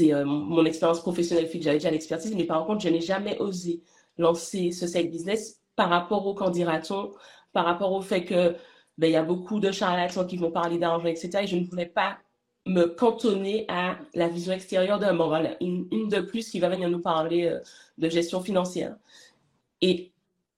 euh, 0.00 0.24
mon 0.24 0.64
expérience 0.64 1.00
professionnelle 1.00 1.48
j'avais 1.60 1.78
déjà 1.78 1.90
l'expertise, 1.90 2.34
mais 2.34 2.44
par 2.44 2.66
contre, 2.66 2.82
je 2.82 2.88
n'ai 2.88 3.00
jamais 3.00 3.38
osé 3.38 3.82
lancer 4.18 4.72
ce 4.72 4.86
side 4.86 5.10
business 5.10 5.60
par 5.76 5.88
rapport 5.88 6.26
au 6.26 6.34
candidaton, 6.34 7.12
par 7.52 7.64
rapport 7.64 7.92
au 7.92 8.02
fait 8.02 8.24
que 8.24 8.56
ben, 8.98 9.06
il 9.06 9.12
y 9.12 9.16
a 9.16 9.22
beaucoup 9.22 9.60
de 9.60 9.70
charlatans 9.72 10.26
qui 10.26 10.36
vont 10.36 10.50
parler 10.50 10.78
d'argent, 10.78 11.06
etc. 11.06 11.40
Et 11.42 11.46
je 11.46 11.56
ne 11.56 11.64
voulais 11.64 11.86
pas 11.86 12.18
me 12.66 12.84
cantonner 12.84 13.64
à 13.68 13.98
la 14.14 14.28
vision 14.28 14.52
extérieure 14.52 14.98
d'un 14.98 15.14
bon, 15.14 15.28
voilà, 15.28 15.56
une, 15.60 15.88
de 16.08 16.20
plus 16.20 16.50
qui 16.50 16.60
va 16.60 16.68
venir 16.68 16.90
nous 16.90 17.00
parler 17.00 17.46
euh, 17.46 17.60
de 17.96 18.08
gestion 18.08 18.42
financière. 18.42 18.96
Et 19.80 20.12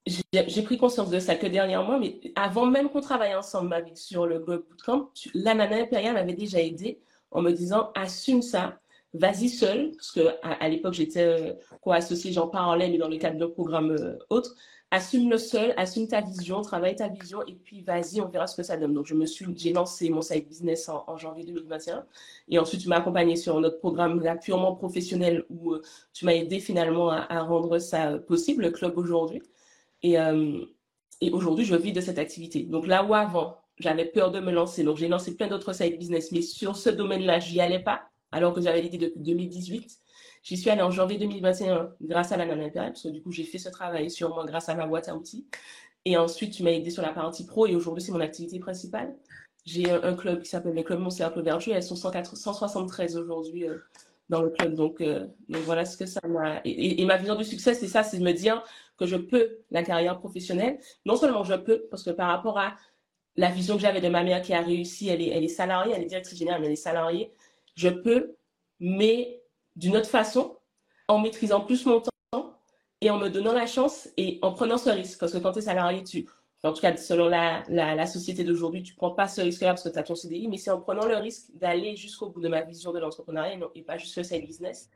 j'ai 0.07 0.63
pris 0.63 0.79
conscience 0.79 1.11
de 1.11 1.21
ça 1.21 1.37
que 1.37 1.47
dernièrement, 1.47 1.99
mais 1.99 2.21
avant 2.35 2.67
même 2.67 2.89
qu'on 2.91 3.01
travaille 3.01 3.35
ensemble 3.35 3.75
sur 3.95 4.27
le 4.27 4.41
Globe 4.41 4.65
Bootcamp, 4.69 5.11
la 5.35 5.55
nana 5.55 5.77
impériale 5.77 6.15
m'avait 6.15 6.35
déjà 6.35 6.61
aidé 6.61 7.01
en 7.31 7.43
me 7.43 7.53
disant 7.53 7.91
assume 7.95 8.43
ça, 8.43 8.79
vas-y 9.15 9.49
seul, 9.49 9.93
parce 9.93 10.13
qu'à 10.13 10.37
à, 10.43 10.69
l'époque 10.69 10.95
j'étais 10.95 11.23
euh, 11.23 11.53
co-associée, 11.81 12.33
j'en 12.33 12.49
parlais, 12.49 12.89
mais 12.89 12.99
dans 12.99 13.09
le 13.09 13.19
cadre 13.19 13.39
d'un 13.39 13.49
programme 13.49 13.93
euh, 13.93 14.19
autre, 14.31 14.57
assume-le 14.93 15.39
seul, 15.39 15.73
assume 15.79 16.07
ta 16.07 16.21
vision, 16.21 16.61
travaille 16.61 16.95
ta 16.95 17.09
vision 17.09 17.43
et 17.47 17.55
puis 17.55 17.81
vas-y, 17.81 18.21
on 18.21 18.29
verra 18.29 18.47
ce 18.47 18.55
que 18.55 18.63
ça 18.63 18.77
donne. 18.77 18.93
Donc, 18.93 19.11
j'ai 19.57 19.73
lancé 19.73 20.11
mon 20.11 20.21
side 20.21 20.47
business 20.47 20.89
en, 20.89 21.17
janvier 21.17 21.45
2021 21.45 22.05
et 22.51 22.59
ensuite 22.59 22.83
tu 22.83 22.89
m'as 22.89 22.99
accompagné 22.99 23.37
sur 23.37 23.59
notre 23.59 23.79
programme 23.79 24.21
là, 24.21 24.37
purement 24.37 24.75
professionnel 24.75 25.45
où 25.49 25.73
euh, 25.73 25.83
tu 26.13 26.27
m'as 26.27 26.35
aidé 26.35 26.61
finalement 26.61 27.09
à, 27.11 27.43
rendre 27.43 27.79
ça 27.79 28.19
possible, 28.19 28.65
le 28.65 28.71
club 28.71 28.99
aujourd'hui. 28.99 29.43
Et, 30.03 30.19
euh, 30.19 30.65
et 31.21 31.31
aujourd'hui, 31.31 31.65
je 31.65 31.75
vis 31.75 31.93
de 31.93 32.01
cette 32.01 32.19
activité. 32.19 32.65
Donc 32.65 32.87
là 32.87 33.05
où 33.05 33.15
avant, 33.15 33.57
j'avais 33.79 34.05
peur 34.05 34.31
de 34.31 34.41
me 34.41 34.51
lancer, 34.51 34.85
donc 34.85 34.97
j'ai 34.97 35.09
lancé 35.09 35.37
plein 35.37 35.49
d'autres 35.49 35.73
side 35.73 35.99
business, 35.99 36.33
mais 36.33 36.43
sur 36.43 36.77
ce 36.77 36.91
domaine-là, 36.91 37.39
j'y 37.39 37.61
allais 37.61 37.83
pas 37.83 38.03
alors 38.33 38.55
que 38.55 38.61
j'avais 38.61 38.81
l'idée 38.81 38.99
depuis 38.99 39.21
2018. 39.21 39.99
J'y 40.43 40.57
suis 40.57 40.71
allée 40.71 40.83
en 40.83 40.91
janvier 40.91 41.19
2021 41.19 41.93
grâce 42.01 42.33
à 42.33 42.37
la 42.37 42.47
Nana 42.47 42.69
parce 42.71 43.03
que 43.03 43.09
du 43.09 43.23
coup, 43.23 43.31
j'ai 43.31 43.45
fait 43.45 43.59
ce 43.59 43.69
travail 43.69 44.11
sur 44.11 44.31
moi 44.31 44.45
grâce 44.45 44.69
à 44.69 44.75
ma 44.75 44.87
boîte 44.87 45.09
à 45.09 45.15
outils. 45.15 45.47
Et 46.05 46.17
ensuite, 46.17 46.53
tu 46.53 46.65
m'as 46.65 46.71
aidé 46.71 46.91
sur 46.91 47.03
la 47.03 47.13
partie 47.13 47.47
pro 47.47 47.67
et 47.67 47.77
aujourd'hui, 47.77 48.03
c'est 48.03 48.11
mon 48.11 48.21
activité 48.21 48.59
principale. 48.59 49.15
J'ai 49.65 49.89
un, 49.89 50.17
club 50.17 50.43
qui 50.43 50.51
s'appelle 50.51 50.75
les 50.75 50.83
clubs 50.83 50.99
Mon 50.99 51.11
Cercle 51.11 51.41
Vertueux. 51.43 51.73
Elles 51.75 51.85
sont 51.85 51.95
173 51.95 53.17
aujourd'hui 53.17 53.69
euh, 53.69 53.79
dans 54.29 54.43
le 54.43 54.51
club. 54.51 54.73
Euh, 54.73 55.27
donc, 55.49 55.63
voilà 55.65 55.85
ce 55.85 55.97
que 55.97 56.07
ça 56.07 56.21
m'a. 56.27 56.61
Et, 56.65 57.05
ma 57.05 57.17
vision 57.17 57.37
du 57.37 57.45
succès, 57.45 57.75
c'est 57.75 57.87
ça 57.87 58.03
c'est 58.03 58.19
de 58.19 58.25
me 58.25 58.33
dire 58.33 58.65
que 59.03 59.11
je 59.11 59.17
peux 59.17 59.59
la 59.71 59.83
carrière 59.83 60.19
professionnelle. 60.19 60.79
Non 61.05 61.17
seulement 61.17 61.45
je 61.45 61.55
peux, 61.55 61.87
parce 61.91 62.03
que 62.03 62.11
par 62.11 62.29
rapport 62.29 62.59
à 62.59 62.77
la 63.37 63.49
vision 63.49 63.77
que 63.77 63.83
j'avais 63.83 64.01
de 64.01 64.09
ma 64.09 64.23
mère 64.23 64.43
qui 64.43 64.55
a 64.55 64.61
réussi, 64.61 65.09
elle 65.09 65.23
est, 65.23 65.29
elle 65.29 65.45
est 65.45 65.49
salariée, 65.49 65.95
elle 65.97 66.03
est 66.03 66.07
directrice 66.07 66.39
générale, 66.39 66.61
mais 66.61 66.67
elle 66.67 66.75
est 66.75 66.77
salariée. 66.77 67.33
Je 67.75 67.89
peux, 67.89 68.37
mais 68.79 69.43
d'une 69.77 69.97
autre 69.97 70.09
façon, 70.09 70.57
en 71.09 71.19
maîtrisant 71.19 71.61
plus 71.61 71.85
mon 71.87 72.01
temps 72.01 72.11
et 73.01 73.11
en 73.11 73.19
me 73.19 73.29
donnant 73.29 73.53
la 73.53 73.67
chance 73.67 74.09
et 74.17 74.39
en 74.43 74.53
prenant 74.53 74.79
ce 74.79 74.91
risque. 74.91 75.19
Parce 75.19 75.33
que 75.33 75.39
quand 75.39 75.53
tu 75.53 75.59
es 75.59 75.63
salarié, 75.63 76.05
tu, 76.05 76.29
en 76.63 76.73
tout 76.73 76.81
cas, 76.81 76.97
selon 76.97 77.29
la, 77.29 77.65
la, 77.69 78.07
société 78.07 78.45
d'aujourd'hui, 78.45 78.83
tu 78.83 78.93
ne 78.93 78.97
prends 78.97 79.11
pas 79.11 79.27
ce 79.27 79.41
risque-là 79.41 79.71
parce 79.71 79.83
que 79.83 79.89
tu 79.89 79.99
as 79.99 80.05
ton 80.05 80.15
CDI, 80.15 80.47
mais 80.47 80.59
c'est 80.59 80.71
en 80.71 80.81
prenant 80.81 81.07
le 81.07 81.17
risque 81.17 81.49
d'aller 81.55 81.97
jusqu'au 81.97 82.31
bout 82.31 82.41
de 82.41 82.49
ma 82.49 82.63
vision 82.63 82.93
de 82.93 83.01
l'entrepreneuriat 83.01 83.59
et, 83.75 83.83
pas 83.83 83.97
juste 83.97 84.17
le 84.17 84.23
side 84.23 84.47
business. 84.47 84.89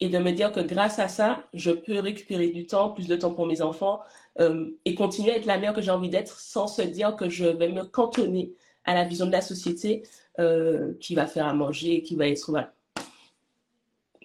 Et 0.00 0.08
de 0.08 0.18
me 0.18 0.30
dire 0.30 0.52
que 0.52 0.60
grâce 0.60 0.98
à 0.98 1.08
ça, 1.08 1.42
je 1.54 1.70
peux 1.70 1.98
récupérer 1.98 2.48
du 2.48 2.66
temps, 2.66 2.90
plus 2.90 3.08
de 3.08 3.16
temps 3.16 3.34
pour 3.34 3.46
mes 3.46 3.62
enfants 3.62 4.00
euh, 4.38 4.70
et 4.84 4.94
continuer 4.94 5.32
à 5.32 5.36
être 5.36 5.46
la 5.46 5.58
mère 5.58 5.74
que 5.74 5.82
j'ai 5.82 5.90
envie 5.90 6.08
d'être 6.08 6.38
sans 6.38 6.68
se 6.68 6.82
dire 6.82 7.16
que 7.16 7.28
je 7.28 7.46
vais 7.46 7.68
me 7.68 7.82
cantonner 7.82 8.54
à 8.84 8.94
la 8.94 9.04
vision 9.04 9.26
de 9.26 9.32
la 9.32 9.40
société 9.40 10.04
euh, 10.38 10.94
qui 11.00 11.14
va 11.16 11.26
faire 11.26 11.46
à 11.46 11.52
manger, 11.52 12.02
qui 12.02 12.14
va 12.14 12.28
être. 12.28 12.48
Voilà. 12.50 12.72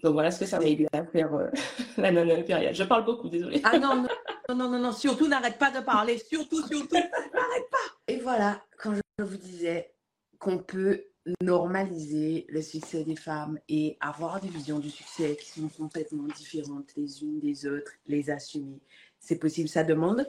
Donc 0.04 0.14
voilà 0.14 0.32
ce 0.32 0.40
que 0.40 0.46
ça 0.46 0.60
m'a 0.60 0.66
aidé 0.66 0.88
à 0.92 1.06
faire 1.06 1.34
euh, 1.34 1.48
la 1.98 2.12
nana 2.12 2.36
impériale. 2.36 2.76
Je 2.76 2.84
parle 2.84 3.06
beaucoup, 3.06 3.30
désolée. 3.30 3.62
Ah 3.64 3.80
non, 3.80 3.96
non, 3.96 4.56
non, 4.56 4.70
non, 4.70 4.80
non, 4.80 4.92
surtout 4.92 5.28
n'arrête 5.28 5.58
pas 5.58 5.72
de 5.72 5.80
parler, 5.80 6.20
surtout, 6.20 6.62
surtout, 6.68 6.96
n'arrête 6.96 7.70
pas. 7.72 7.78
Et 8.08 8.18
voilà, 8.18 8.62
quand 8.78 8.94
je 8.94 9.24
vous 9.24 9.38
disais 9.38 9.94
qu'on 10.38 10.60
peut 10.60 11.06
normaliser 11.42 12.46
le 12.50 12.62
succès 12.62 13.04
des 13.04 13.16
femmes 13.16 13.60
et 13.70 13.98
avoir 14.02 14.42
des 14.42 14.50
visions 14.50 14.80
du 14.80 14.90
succès 14.90 15.38
qui 15.38 15.60
sont 15.60 15.70
complètement 15.70 16.28
différentes 16.36 16.94
les 16.98 17.24
unes 17.24 17.40
des 17.40 17.66
autres, 17.66 17.94
les 18.08 18.30
assumer, 18.30 18.82
c'est 19.20 19.38
possible. 19.38 19.70
Ça 19.70 19.84
demande 19.84 20.26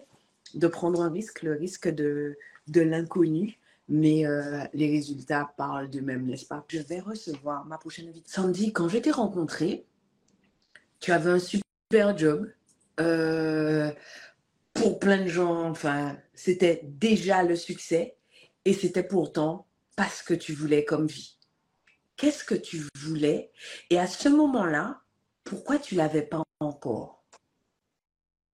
de 0.55 0.67
prendre 0.69 1.03
un 1.03 1.11
risque, 1.11 1.43
le 1.43 1.55
risque 1.55 1.89
de, 1.89 2.37
de 2.69 2.81
l'inconnu, 2.81 3.59
mais 3.89 4.25
euh, 4.27 4.65
les 4.73 4.91
résultats 4.91 5.53
parlent 5.57 5.91
d'eux-mêmes, 5.91 6.27
n'est-ce 6.27 6.47
pas? 6.47 6.65
Je 6.69 6.79
vais 6.79 7.01
recevoir 7.01 7.65
ma 7.67 7.77
prochaine 7.77 8.09
invitée. 8.09 8.31
Sandy, 8.31 8.73
quand 8.73 8.89
je 8.89 8.99
t'ai 8.99 9.11
rencontré, 9.11 9.87
tu 11.01 11.13
avais 11.13 11.31
un 11.31 11.39
super 11.39 12.17
job. 12.17 12.51
Euh, 13.01 13.93
pour 14.73 15.01
plein 15.01 15.23
de 15.23 15.29
gens, 15.29 15.69
enfin, 15.69 16.17
c'était 16.35 16.83
déjà 16.85 17.43
le 17.43 17.57
succès 17.57 18.17
et 18.65 18.73
c'était 18.73 19.03
pourtant 19.03 19.67
pas 19.97 20.09
ce 20.09 20.23
que 20.23 20.35
tu 20.35 20.53
voulais 20.53 20.85
comme 20.85 21.07
vie. 21.07 21.39
Qu'est-ce 22.17 22.45
que 22.45 22.55
tu 22.55 22.83
voulais? 22.97 23.51
Et 23.91 23.99
à 23.99 24.07
ce 24.07 24.29
moment-là, 24.29 25.01
pourquoi 25.45 25.79
tu 25.79 25.95
l'avais 25.95 26.23
pas 26.23 26.43
encore? 26.61 27.25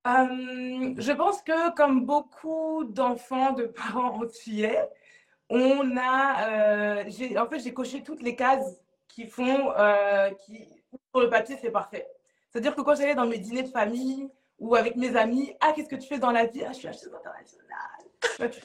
Euh, 0.06 0.94
Je 0.96 1.12
pense 1.12 1.42
que 1.42 1.74
comme 1.74 2.06
beaucoup 2.06 2.84
d'enfants 2.84 3.52
de 3.52 3.64
parents 3.66 4.22
entiers, 4.22 4.78
on 5.48 5.96
a, 5.96 7.02
euh, 7.02 7.04
en 7.38 7.46
fait, 7.48 7.58
j'ai 7.58 7.74
coché 7.74 8.02
toutes 8.02 8.22
les 8.22 8.36
cases 8.36 8.80
qui 9.08 9.26
font, 9.26 9.72
euh, 9.76 10.30
qui, 10.46 10.68
sur 11.12 11.20
le 11.20 11.28
papier, 11.28 11.58
c'est 11.60 11.70
parfait. 11.70 12.06
C'est-à-dire 12.48 12.74
que 12.74 12.80
quand 12.82 12.94
j'allais 12.94 13.14
dans 13.14 13.26
mes 13.26 13.38
dîners 13.38 13.64
de 13.64 13.68
famille 13.68 14.28
ou 14.58 14.74
avec 14.74 14.96
mes 14.96 15.16
amis, 15.16 15.54
ah, 15.60 15.72
qu'est-ce 15.74 15.88
que 15.88 15.96
tu 15.96 16.08
fais 16.08 16.18
dans 16.18 16.30
la 16.30 16.46
vie 16.46 16.64
Ah, 16.64 16.72
je 16.72 16.78
suis 16.78 16.88
acheteuse 16.88 17.14
internationale. 17.14 18.50
tu 18.50 18.60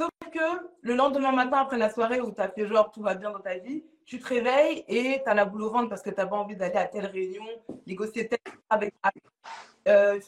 Sauf 0.00 0.08
que 0.32 0.70
le 0.80 0.94
lendemain 0.94 1.30
matin, 1.30 1.58
après 1.58 1.76
la 1.76 1.90
soirée 1.90 2.22
où 2.22 2.32
tu 2.32 2.40
as 2.40 2.48
fait 2.48 2.66
genre 2.66 2.90
tout 2.90 3.02
va 3.02 3.14
bien 3.14 3.30
dans 3.32 3.40
ta 3.40 3.58
vie, 3.58 3.84
tu 4.06 4.18
te 4.18 4.26
réveilles 4.26 4.82
et 4.88 5.20
tu 5.22 5.28
as 5.28 5.34
la 5.34 5.44
boule 5.44 5.64
au 5.64 5.70
ventre 5.70 5.90
parce 5.90 6.00
que 6.00 6.08
tu 6.08 6.16
n'as 6.16 6.24
pas 6.24 6.36
envie 6.36 6.56
d'aller 6.56 6.76
à 6.76 6.86
telle 6.86 7.04
réunion, 7.04 7.44
négocier 7.86 8.26
tel 8.26 8.38
avec, 8.70 8.94
euh, 9.88 10.18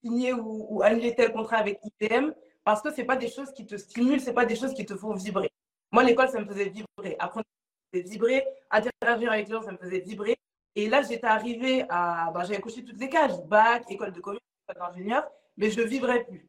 signer 0.00 0.32
ou, 0.32 0.80
annuler 0.84 1.12
tel 1.12 1.32
contrat 1.32 1.56
avec 1.56 1.80
IBM 1.82 2.34
parce 2.62 2.82
que 2.82 2.94
ce 2.94 3.02
pas 3.02 3.16
des 3.16 3.28
choses 3.28 3.52
qui 3.52 3.66
te 3.66 3.76
stimulent, 3.76 4.20
ce 4.20 4.30
pas 4.30 4.46
des 4.46 4.54
choses 4.54 4.72
qui 4.74 4.86
te 4.86 4.94
font 4.94 5.12
vibrer. 5.14 5.50
Moi, 5.90 6.04
l'école, 6.04 6.28
ça 6.28 6.38
me 6.38 6.46
faisait 6.46 6.68
vibrer. 6.68 7.16
Apprendre, 7.18 7.46
ça 7.46 7.98
me 7.98 8.00
faisait 8.00 8.12
vibrer. 8.12 8.46
Interagir 8.70 9.32
avec 9.32 9.48
les 9.48 9.54
gens, 9.54 9.62
ça 9.62 9.72
me 9.72 9.78
faisait 9.78 10.00
vibrer. 10.06 10.36
Et 10.76 10.88
là, 10.88 11.02
j'étais 11.02 11.26
arrivée 11.26 11.84
à. 11.88 12.30
Ben, 12.32 12.44
J'avais 12.44 12.60
coché 12.60 12.84
toutes 12.84 13.00
les 13.00 13.08
cases 13.08 13.42
bac, 13.42 13.90
école 13.90 14.12
de 14.12 14.20
commerce, 14.20 14.44
école 14.68 14.86
d'ingénieur, 14.86 15.28
mais 15.56 15.72
je 15.72 15.80
ne 15.80 15.86
vibrais 15.86 16.22
plus. 16.22 16.48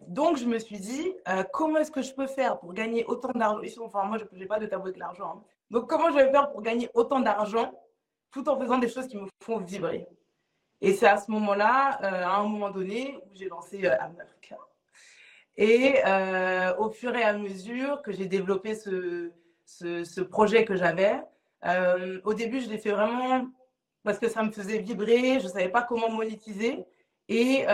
Donc, 0.00 0.36
je 0.36 0.44
me 0.44 0.58
suis 0.58 0.78
dit, 0.78 1.14
euh, 1.28 1.42
comment 1.52 1.78
est-ce 1.78 1.90
que 1.90 2.02
je 2.02 2.12
peux 2.12 2.26
faire 2.26 2.58
pour 2.58 2.74
gagner 2.74 3.04
autant 3.06 3.32
d'argent? 3.34 3.84
Enfin, 3.84 4.04
moi, 4.04 4.18
je 4.18 4.36
n'ai 4.36 4.46
pas 4.46 4.58
de 4.58 4.66
tabou 4.66 4.84
avec 4.84 4.98
l'argent. 4.98 5.36
Hein. 5.38 5.44
Donc, 5.70 5.88
comment 5.88 6.10
je 6.10 6.16
vais 6.16 6.30
faire 6.30 6.50
pour 6.50 6.62
gagner 6.62 6.90
autant 6.94 7.20
d'argent 7.20 7.72
tout 8.30 8.48
en 8.48 8.58
faisant 8.58 8.78
des 8.78 8.88
choses 8.88 9.08
qui 9.08 9.16
me 9.16 9.26
font 9.42 9.58
vibrer? 9.58 10.06
Et 10.80 10.92
c'est 10.92 11.06
à 11.06 11.16
ce 11.16 11.30
moment-là, 11.30 11.98
euh, 12.02 12.24
à 12.24 12.36
un 12.36 12.42
moment 12.44 12.70
donné, 12.70 13.18
où 13.26 13.34
j'ai 13.34 13.48
lancé 13.48 13.84
euh. 13.84 13.96
Et 15.56 16.04
euh, 16.06 16.76
au 16.76 16.90
fur 16.90 17.16
et 17.16 17.22
à 17.22 17.32
mesure 17.32 18.02
que 18.02 18.12
j'ai 18.12 18.26
développé 18.26 18.74
ce, 18.74 19.32
ce, 19.64 20.20
projet 20.20 20.66
que 20.66 20.76
j'avais, 20.76 21.22
au 22.24 22.34
début, 22.34 22.60
je 22.60 22.68
l'ai 22.68 22.76
fait 22.76 22.92
vraiment 22.92 23.46
parce 24.04 24.18
que 24.18 24.28
ça 24.28 24.42
me 24.42 24.52
faisait 24.52 24.78
vibrer, 24.78 25.40
je 25.40 25.44
ne 25.44 25.50
savais 25.50 25.70
pas 25.70 25.82
comment 25.82 26.10
monétiser. 26.10 26.84
Et 27.30 27.64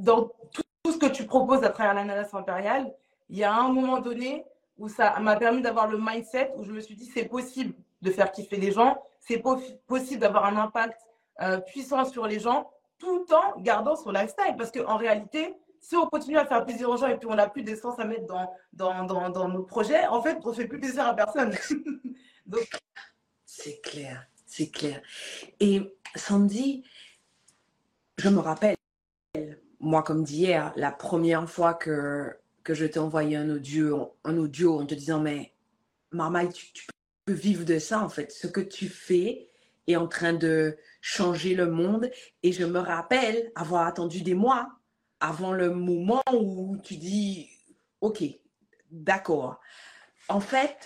dans 0.00 0.32
tout, 0.52 0.62
ce 0.92 0.98
que 0.98 1.06
tu 1.06 1.26
proposes 1.26 1.62
à 1.62 1.70
travers 1.70 1.94
l'ananas 1.94 2.30
impériale, 2.32 2.92
il 3.28 3.38
y 3.38 3.44
a 3.44 3.54
un 3.54 3.68
moment 3.70 4.00
donné 4.00 4.44
où 4.78 4.88
ça 4.88 5.18
m'a 5.20 5.36
permis 5.36 5.62
d'avoir 5.62 5.86
le 5.86 5.98
mindset 6.00 6.52
où 6.56 6.64
je 6.64 6.72
me 6.72 6.80
suis 6.80 6.96
dit 6.96 7.06
c'est 7.06 7.26
possible 7.26 7.74
de 8.02 8.10
faire 8.10 8.32
kiffer 8.32 8.56
les 8.56 8.72
gens, 8.72 8.96
c'est 9.20 9.42
possible 9.86 10.20
d'avoir 10.20 10.46
un 10.46 10.56
impact 10.56 10.98
euh, 11.42 11.58
puissant 11.58 12.04
sur 12.04 12.26
les 12.26 12.40
gens 12.40 12.70
tout 12.98 13.26
en 13.32 13.60
gardant 13.60 13.96
son 13.96 14.10
lifestyle. 14.10 14.56
Parce 14.56 14.70
qu'en 14.70 14.96
réalité, 14.96 15.54
si 15.80 15.96
on 15.96 16.06
continue 16.06 16.38
à 16.38 16.46
faire 16.46 16.64
plaisir 16.64 16.88
aux 16.88 16.96
gens 16.96 17.08
et 17.08 17.16
puis 17.16 17.28
on 17.30 17.34
n'a 17.34 17.48
plus 17.48 17.62
d'essence 17.62 17.98
à 17.98 18.04
mettre 18.04 18.26
dans, 18.26 18.50
dans, 18.72 19.04
dans, 19.04 19.28
dans, 19.30 19.48
nos 19.48 19.62
projets, 19.62 20.06
en 20.06 20.22
fait, 20.22 20.38
on 20.44 20.50
ne 20.50 20.54
fait 20.54 20.66
plus 20.66 20.80
plaisir 20.80 21.06
à 21.06 21.14
personne. 21.14 21.54
Donc... 22.46 22.68
C'est 23.44 23.80
clair, 23.80 24.26
c'est 24.46 24.70
clair. 24.70 25.02
Et 25.58 25.96
Sandy, 26.14 26.84
je 28.16 28.28
me 28.28 28.38
rappelle, 28.38 28.76
moi 29.80 30.02
comme 30.02 30.24
d'hier, 30.24 30.72
la 30.76 30.92
première 30.92 31.48
fois 31.48 31.74
que, 31.74 32.36
que 32.62 32.74
je 32.74 32.86
t'ai 32.86 32.98
envoyé 32.98 33.36
un 33.36 33.48
audio, 33.50 34.14
un 34.24 34.36
audio 34.36 34.80
en 34.80 34.86
te 34.86 34.94
disant, 34.94 35.20
mais 35.20 35.54
Marmaille, 36.12 36.52
tu, 36.52 36.72
tu 36.72 36.86
peux 37.24 37.32
vivre 37.32 37.64
de 37.64 37.78
ça 37.78 38.00
en 38.00 38.08
fait. 38.08 38.30
Ce 38.30 38.46
que 38.46 38.60
tu 38.60 38.88
fais 38.88 39.50
est 39.86 39.96
en 39.96 40.08
train 40.08 40.32
de 40.32 40.76
changer 41.00 41.54
le 41.54 41.70
monde. 41.70 42.10
Et 42.42 42.52
je 42.52 42.64
me 42.64 42.78
rappelle 42.78 43.50
avoir 43.54 43.86
attendu 43.86 44.22
des 44.22 44.34
mois 44.34 44.68
avant 45.20 45.52
le 45.52 45.70
moment 45.70 46.22
où 46.32 46.76
tu 46.82 46.96
dis, 46.96 47.50
OK, 48.00 48.22
d'accord. 48.90 49.60
En 50.28 50.40
fait, 50.40 50.78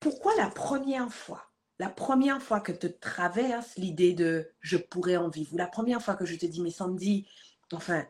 pourquoi 0.00 0.34
la 0.36 0.50
première 0.50 1.12
fois, 1.12 1.50
la 1.78 1.88
première 1.90 2.42
fois 2.42 2.60
que 2.60 2.72
te 2.72 2.86
traverse 2.86 3.76
l'idée 3.76 4.12
de 4.14 4.50
je 4.60 4.76
pourrais 4.76 5.16
en 5.16 5.28
vivre, 5.28 5.54
ou 5.54 5.56
la 5.58 5.66
première 5.66 6.02
fois 6.02 6.14
que 6.16 6.26
je 6.26 6.36
te 6.36 6.46
dis, 6.46 6.60
mais 6.62 6.70
Sandy, 6.70 7.28
enfin, 7.72 8.06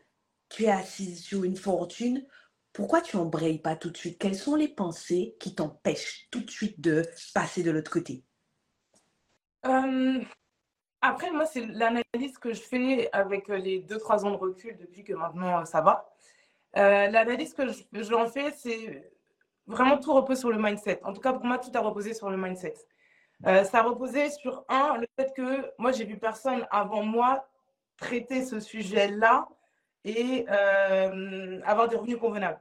tu 0.48 0.64
es 0.64 0.70
assise 0.70 1.22
sur 1.22 1.44
une 1.44 1.56
fortune, 1.56 2.26
pourquoi 2.72 3.00
tu 3.00 3.16
n'embrayes 3.16 3.60
pas 3.60 3.76
tout 3.76 3.90
de 3.90 3.96
suite? 3.96 4.18
Quelles 4.18 4.36
sont 4.36 4.56
les 4.56 4.68
pensées 4.68 5.36
qui 5.40 5.54
t'empêchent 5.54 6.28
tout 6.30 6.40
de 6.42 6.50
suite 6.50 6.80
de 6.80 7.02
passer 7.34 7.62
de 7.62 7.70
l'autre 7.70 7.90
côté? 7.90 8.24
Euh, 9.66 10.22
Après, 11.02 11.30
moi, 11.32 11.46
c'est 11.46 11.66
l'analyse 11.66 12.38
que 12.40 12.52
je 12.54 12.62
fais 12.62 13.10
avec 13.12 13.48
les 13.48 13.80
2-3 13.80 14.24
ans 14.24 14.32
de 14.32 14.36
recul 14.36 14.76
depuis 14.78 15.04
que 15.04 15.14
maintenant 15.14 15.64
ça 15.66 15.82
va. 15.82 16.14
Euh, 16.76 17.08
l'analyse 17.08 17.54
que 17.54 17.64
j'en 17.92 18.28
fais, 18.28 18.52
c'est 18.52 19.12
vraiment 19.66 19.98
tout 19.98 20.12
repose 20.14 20.40
sur 20.40 20.50
le 20.50 20.58
mindset. 20.60 21.00
En 21.04 21.12
tout 21.14 21.20
cas, 21.20 21.32
pour 21.34 21.44
moi, 21.46 21.58
tout 21.58 21.70
a 21.74 21.80
reposé 21.80 22.14
sur 22.14 22.30
le 22.30 22.36
mindset. 22.38 22.74
Euh, 23.46 23.64
ça 23.64 23.80
a 23.80 23.82
reposé 23.82 24.30
sur, 24.30 24.64
un, 24.68 24.96
le 24.98 25.06
fait 25.18 25.32
que 25.34 25.70
moi, 25.78 25.92
j'ai 25.92 26.04
vu 26.04 26.16
personne 26.16 26.66
avant 26.70 27.02
moi 27.02 27.46
traiter 27.98 28.44
ce 28.44 28.58
sujet-là 28.58 29.48
et 30.04 30.46
euh, 30.50 31.60
avoir 31.64 31.88
des 31.88 31.96
revenus 31.96 32.18
convenables. 32.18 32.60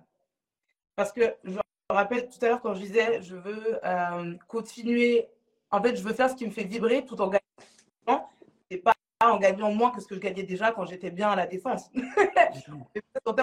Parce 0.96 1.12
que 1.12 1.36
je 1.44 1.52
me 1.52 1.60
rappelle 1.90 2.28
tout 2.28 2.44
à 2.46 2.50
l'heure 2.50 2.62
quand 2.62 2.74
je 2.74 2.82
disais, 2.82 3.22
je 3.22 3.36
veux 3.36 3.80
euh, 3.84 4.36
continuer, 4.48 5.30
en 5.72 5.82
fait, 5.82 5.96
je 5.96 6.04
veux 6.04 6.14
faire 6.14 6.30
ce 6.30 6.36
qui 6.36 6.46
me 6.46 6.52
fait 6.52 6.66
vibrer 6.66 7.06
tout 7.06 7.20
en 7.22 7.28
gagnant, 7.28 8.28
et 8.70 8.78
pas 8.78 8.94
en 9.24 9.38
gagnant 9.38 9.72
moins 9.72 9.92
que 9.92 10.02
ce 10.02 10.08
que 10.08 10.16
je 10.16 10.20
gagnais 10.20 10.44
déjà 10.44 10.72
quand 10.72 10.86
j'étais 10.86 11.12
bien 11.12 11.30
à 11.30 11.36
la 11.36 11.48
défense. 11.48 11.90
pour 13.24 13.36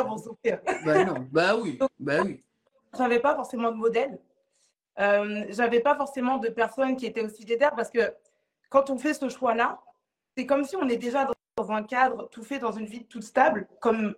bah 0.85 1.04
non, 1.04 1.26
bah 1.30 1.56
oui, 1.56 1.78
bah 1.99 2.23
oui. 2.23 2.44
J'avais 2.97 3.20
pas 3.20 3.35
forcément 3.35 3.70
de 3.70 3.76
modèle. 3.76 4.18
Euh, 4.99 5.44
j'avais 5.50 5.80
pas 5.80 5.94
forcément 5.94 6.38
de 6.38 6.49
personnes 6.49 6.97
qui 6.97 7.06
étaient 7.06 7.23
aussi 7.23 7.44
déter 7.44 7.68
parce 7.76 7.90
que 7.90 8.12
quand 8.68 8.90
on 8.90 8.99
fait 8.99 9.14
ce 9.14 9.28
choix-là, 9.28 9.80
c'est 10.37 10.47
comme 10.47 10.64
si 10.64 10.76
on 10.76 10.88
est 10.88 10.97
déjà 10.97 11.28
dans 11.56 11.70
un 11.70 11.82
cadre 11.82 12.28
tout 12.30 12.42
fait 12.42 12.59
dans 12.59 12.73
une 12.73 12.87
vie 12.87 13.04
toute 13.06 13.23
stable, 13.23 13.68
comme 13.80 14.14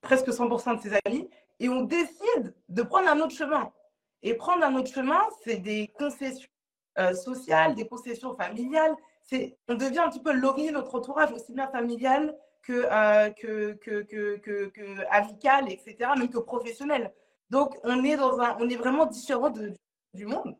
presque 0.00 0.28
100% 0.28 0.76
de 0.76 0.80
ses 0.80 0.98
amis, 1.04 1.28
et 1.60 1.68
on 1.68 1.82
décide 1.82 2.54
de 2.68 2.82
prendre 2.82 3.08
un 3.08 3.20
autre 3.20 3.34
chemin. 3.34 3.72
Et 4.22 4.34
prendre 4.34 4.64
un 4.64 4.74
autre 4.74 4.92
chemin, 4.92 5.20
c'est 5.44 5.56
des 5.56 5.88
concessions 5.98 6.48
euh, 6.98 7.14
sociales, 7.14 7.74
des 7.74 7.86
concessions 7.86 8.36
familiales. 8.36 8.94
C'est, 9.22 9.56
on 9.68 9.74
devient 9.74 10.00
un 10.00 10.08
petit 10.08 10.22
peu 10.22 10.32
l'ovni 10.32 10.68
de 10.68 10.72
notre 10.72 10.94
entourage, 10.94 11.32
aussi 11.32 11.52
bien 11.52 11.68
familial 11.68 12.36
que, 12.62 12.86
euh, 12.90 13.30
que, 13.30 13.72
que, 13.74 14.02
que, 14.02 14.66
que, 14.66 15.06
amical, 15.10 15.70
etc., 15.70 16.10
même 16.16 16.28
que 16.28 16.38
professionnel. 16.38 17.12
Donc, 17.50 17.76
on 17.84 18.04
est, 18.04 18.16
dans 18.16 18.40
un, 18.40 18.56
on 18.60 18.68
est 18.68 18.76
vraiment 18.76 19.06
différent 19.06 19.50
de, 19.50 19.72
du 20.14 20.26
monde. 20.26 20.56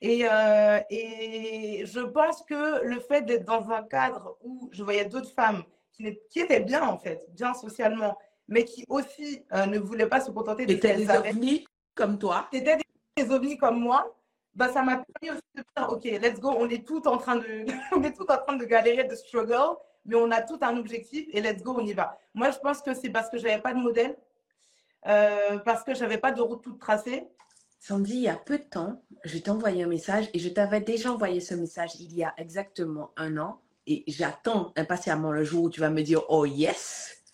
Et, 0.00 0.26
euh, 0.28 0.80
et, 0.90 1.84
je 1.86 2.00
pense 2.00 2.42
que 2.42 2.84
le 2.84 2.98
fait 3.00 3.22
d'être 3.22 3.44
dans 3.44 3.70
un 3.70 3.84
cadre 3.84 4.36
où 4.42 4.68
je 4.72 4.82
voyais 4.82 5.04
d'autres 5.04 5.32
femmes 5.32 5.62
qui, 5.92 6.18
qui, 6.28 6.40
étaient 6.40 6.60
bien, 6.60 6.82
en 6.82 6.98
fait, 6.98 7.24
bien 7.30 7.54
socialement, 7.54 8.18
mais 8.48 8.64
qui 8.64 8.84
aussi 8.88 9.44
euh, 9.52 9.66
ne 9.66 9.78
voulaient 9.78 10.08
pas 10.08 10.20
se 10.20 10.30
contenter 10.32 10.66
de 10.66 10.74
des 10.74 11.08
ovnis 11.08 11.64
comme 11.94 12.18
toi. 12.18 12.48
C'était 12.52 12.78
des, 13.16 13.30
ovnis 13.30 13.56
comme 13.56 13.78
moi. 13.78 14.12
Bah, 14.54 14.68
ça 14.68 14.82
m'a 14.82 15.02
permis 15.20 15.30
aussi 15.30 15.42
de 15.54 15.62
dire, 15.62 15.88
OK, 15.88 16.04
let's 16.04 16.40
go, 16.40 16.52
on 16.58 16.68
est 16.68 16.84
tout 16.84 17.06
en 17.06 17.16
train 17.16 17.36
de, 17.36 17.64
on 17.96 18.02
est 18.02 18.12
tout 18.12 18.26
en 18.28 18.38
train 18.38 18.56
de 18.56 18.64
galérer, 18.64 19.04
de 19.04 19.14
struggle, 19.14 19.76
mais 20.04 20.16
on 20.16 20.30
a 20.32 20.42
tout 20.42 20.58
un 20.62 20.76
objectif 20.76 21.28
et 21.32 21.40
let's 21.40 21.62
go, 21.62 21.76
on 21.78 21.86
y 21.86 21.92
va. 21.92 22.18
Moi, 22.34 22.50
je 22.50 22.58
pense 22.58 22.82
que 22.82 22.92
c'est 22.92 23.10
parce 23.10 23.30
que 23.30 23.38
je 23.38 23.44
n'avais 23.44 23.62
pas 23.62 23.72
de 23.72 23.78
modèle, 23.78 24.16
euh, 25.06 25.58
parce 25.58 25.84
que 25.84 25.94
je 25.94 26.00
n'avais 26.00 26.18
pas 26.18 26.32
de 26.32 26.42
route 26.42 26.62
toute 26.62 26.80
tracée 26.80 27.28
Sandy, 27.84 28.14
il 28.14 28.20
y 28.20 28.28
a 28.28 28.36
peu 28.36 28.58
de 28.58 28.62
temps, 28.62 29.02
je 29.24 29.36
t'ai 29.38 29.50
envoyé 29.50 29.82
un 29.82 29.88
message 29.88 30.30
et 30.34 30.38
je 30.38 30.48
t'avais 30.48 30.80
déjà 30.80 31.12
envoyé 31.12 31.40
ce 31.40 31.56
message 31.56 31.96
il 31.98 32.14
y 32.14 32.22
a 32.22 32.32
exactement 32.36 33.10
un 33.16 33.38
an 33.38 33.60
et 33.88 34.04
j'attends 34.06 34.72
impatiemment 34.76 35.32
le 35.32 35.42
jour 35.42 35.64
où 35.64 35.68
tu 35.68 35.80
vas 35.80 35.90
me 35.90 36.02
dire 36.02 36.22
oh 36.28 36.46
yes. 36.46 37.24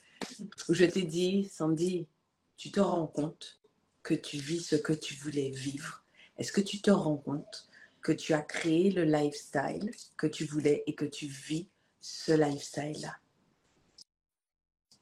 Je 0.71 0.87
t'ai 0.87 1.03
dit, 1.03 1.51
Sandy, 1.53 2.09
tu 2.57 2.71
te 2.71 2.81
rends 2.81 3.07
compte 3.07 3.61
que 4.03 4.15
tu 4.15 4.39
vis 4.39 4.63
ce 4.63 4.77
que 4.77 4.95
tu 4.95 5.17
voulais 5.17 5.51
vivre. 5.51 6.03
Est-ce 6.39 6.53
que 6.53 6.63
tu 6.63 6.81
te 6.81 6.91
rends 6.91 7.19
compte 7.19 7.69
que 8.01 8.13
tu 8.13 8.33
as 8.33 8.41
créé 8.41 8.91
le 8.91 9.05
lifestyle 9.05 9.91
que 10.17 10.27
tu 10.27 10.47
voulais 10.47 10.83
et 10.87 10.95
que 10.95 11.05
tu 11.05 11.27
vis 11.27 11.69
ce 12.01 12.33
lifestyle-là? 12.33 13.19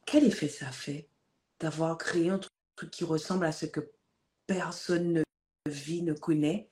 Quel 0.07 0.25
effet 0.25 0.49
ça 0.49 0.73
fait 0.73 1.09
d'avoir 1.61 1.97
créé 1.99 2.31
un 2.31 2.41
truc 2.75 2.91
qui 2.91 3.05
ressemble 3.05 3.47
à 3.47 3.53
ce 3.53 3.67
que 3.67 3.93
personne 4.49 5.13
ne 5.13 5.26
vie 5.69 6.03
ne 6.03 6.13
connaît 6.13 6.69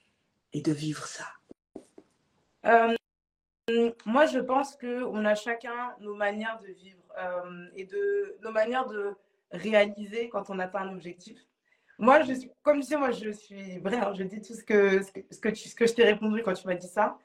et 0.53 0.61
de 0.61 0.73
vivre 0.73 1.07
ça 1.07 1.27
euh, 2.67 2.95
Moi, 4.07 4.27
je 4.27 4.39
pense 4.39 4.77
qu'on 4.77 5.25
a 5.25 5.35
chacun 5.35 5.95
nos 6.01 6.15
manières 6.15 6.61
de 6.61 6.73
vivre 6.73 7.03
euh, 7.19 7.67
et 7.75 7.85
de 7.85 8.37
nos 8.43 8.51
manières 8.51 8.87
de 8.87 9.15
réaliser 9.51 10.29
quand 10.29 10.51
on 10.51 10.59
atteint 10.59 10.81
un 10.81 10.93
objectif. 10.93 11.39
Moi, 11.99 12.23
je 12.23 12.33
suis, 12.35 12.51
comme 12.63 12.83
je 12.83 12.89
dis, 12.89 12.97
moi, 12.97 13.11
je 13.13 13.31
suis 13.31 13.75
je 13.75 14.23
dis 14.25 14.41
tout 14.41 14.55
ce 14.55 14.65
que, 14.65 15.01
ce 15.03 15.39
que, 15.39 15.49
tu, 15.49 15.69
je 15.69 15.95
t'ai 15.95 16.05
répondu 16.05 16.43
quand 16.43 16.55
tu 16.55 16.67
m'as 16.67 16.75
dit 16.75 16.89
ça. 16.89 17.19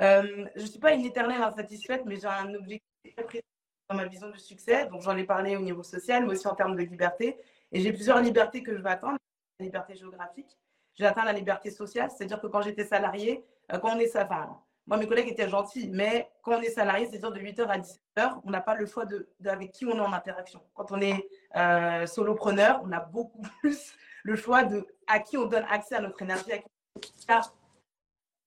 Euh, 0.00 0.46
je 0.56 0.62
ne 0.62 0.66
suis 0.66 0.78
pas 0.78 0.92
une 0.92 1.04
éternelle 1.04 1.42
insatisfaite, 1.42 2.04
mais 2.06 2.16
j'ai 2.16 2.26
un 2.26 2.52
objectif 2.54 3.14
précis 3.26 3.44
dans 3.88 3.96
ma 3.96 4.06
vision 4.06 4.30
du 4.30 4.38
succès. 4.38 4.86
Donc, 4.86 5.02
j'en 5.02 5.16
ai 5.16 5.24
parlé 5.24 5.56
au 5.56 5.60
niveau 5.60 5.82
social, 5.82 6.24
mais 6.24 6.32
aussi 6.32 6.48
en 6.48 6.54
termes 6.54 6.74
de 6.74 6.82
liberté. 6.82 7.36
Et 7.70 7.80
j'ai 7.80 7.92
plusieurs 7.92 8.20
libertés 8.20 8.62
que 8.62 8.74
je 8.74 8.80
veux 8.80 8.86
atteindre. 8.86 9.18
La 9.60 9.66
liberté 9.66 9.94
géographique, 9.94 10.58
j'ai 10.94 11.06
atteint 11.06 11.24
la 11.24 11.32
liberté 11.32 11.70
sociale, 11.70 12.10
c'est-à-dire 12.10 12.40
que 12.40 12.46
quand 12.46 12.62
j'étais 12.62 12.84
salarié, 12.84 13.44
euh, 13.72 13.78
quand 13.78 13.96
on 13.96 13.98
est 13.98 14.16
enfin, 14.16 14.60
moi 14.86 14.96
mes 14.96 15.06
collègues 15.06 15.28
étaient 15.28 15.48
gentils, 15.48 15.88
mais 15.92 16.30
quand 16.42 16.58
on 16.58 16.60
est 16.60 16.70
salarié, 16.70 17.06
c'est-à-dire 17.06 17.32
de 17.32 17.40
8h 17.40 17.66
à 17.66 17.78
17h, 17.78 18.40
on 18.44 18.50
n'a 18.50 18.60
pas 18.60 18.74
le 18.74 18.86
choix 18.86 19.04
de, 19.06 19.28
avec 19.44 19.72
qui 19.72 19.86
on 19.86 19.96
est 19.96 20.00
en 20.00 20.12
interaction. 20.12 20.60
Quand 20.74 20.92
on 20.92 21.00
est 21.00 21.28
euh, 21.56 22.06
solopreneur, 22.06 22.80
on 22.84 22.92
a 22.92 23.00
beaucoup 23.00 23.42
plus 23.60 23.94
le 24.22 24.36
choix 24.36 24.64
de 24.64 24.86
à 25.06 25.20
qui 25.20 25.36
on 25.36 25.46
donne 25.46 25.66
accès 25.70 25.96
à 25.96 26.00
notre 26.00 26.20
énergie. 26.22 26.44
Il 26.48 27.28
y 27.28 27.32
a 27.32 27.42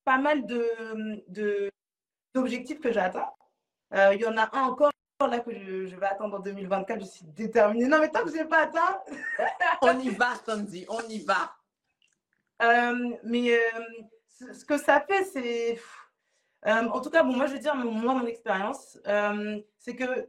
pas 0.05 0.17
mal 0.17 0.45
de, 0.45 1.69
d'objectifs 2.33 2.79
que 2.79 2.91
j'ai 2.91 2.99
atteints. 2.99 3.29
Euh, 3.93 4.13
il 4.13 4.21
y 4.21 4.25
en 4.25 4.37
a 4.37 4.49
un 4.57 4.63
encore 4.63 4.91
là 5.19 5.39
que 5.39 5.51
je, 5.51 5.95
vais 5.95 6.05
attendre 6.05 6.37
en 6.37 6.39
2024. 6.39 6.99
Je 7.01 7.05
suis 7.05 7.25
déterminée. 7.25 7.87
Non, 7.87 7.99
mais 7.99 8.09
tant 8.09 8.23
que 8.23 8.29
je 8.29 8.35
n'ai 8.35 8.45
pas 8.45 8.63
atteint. 8.63 9.01
on 9.81 9.99
y 9.99 10.09
va, 10.09 10.35
Sandy, 10.45 10.85
on 10.87 11.01
y 11.09 11.19
va. 11.25 11.53
Euh, 12.61 13.15
mais 13.23 13.51
euh, 13.51 14.53
ce 14.53 14.65
que 14.65 14.77
ça 14.77 15.01
fait, 15.01 15.23
c'est. 15.25 15.79
Euh, 16.65 16.87
en 16.89 17.01
tout 17.01 17.09
cas, 17.09 17.23
bon, 17.23 17.35
moi, 17.35 17.47
je 17.47 17.53
veux 17.53 17.59
dire, 17.59 17.75
moi, 17.75 18.13
mon 18.15 18.25
expérience, 18.25 18.97
c'est 19.77 19.95
que 19.95 20.27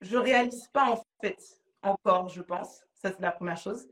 je 0.00 0.16
réalise 0.16 0.68
pas, 0.68 0.90
en 0.90 1.02
fait, 1.20 1.38
encore, 1.82 2.28
je 2.28 2.42
pense. 2.42 2.82
Ça, 2.94 3.10
c'est 3.12 3.20
la 3.20 3.32
première 3.32 3.58
chose. 3.58 3.86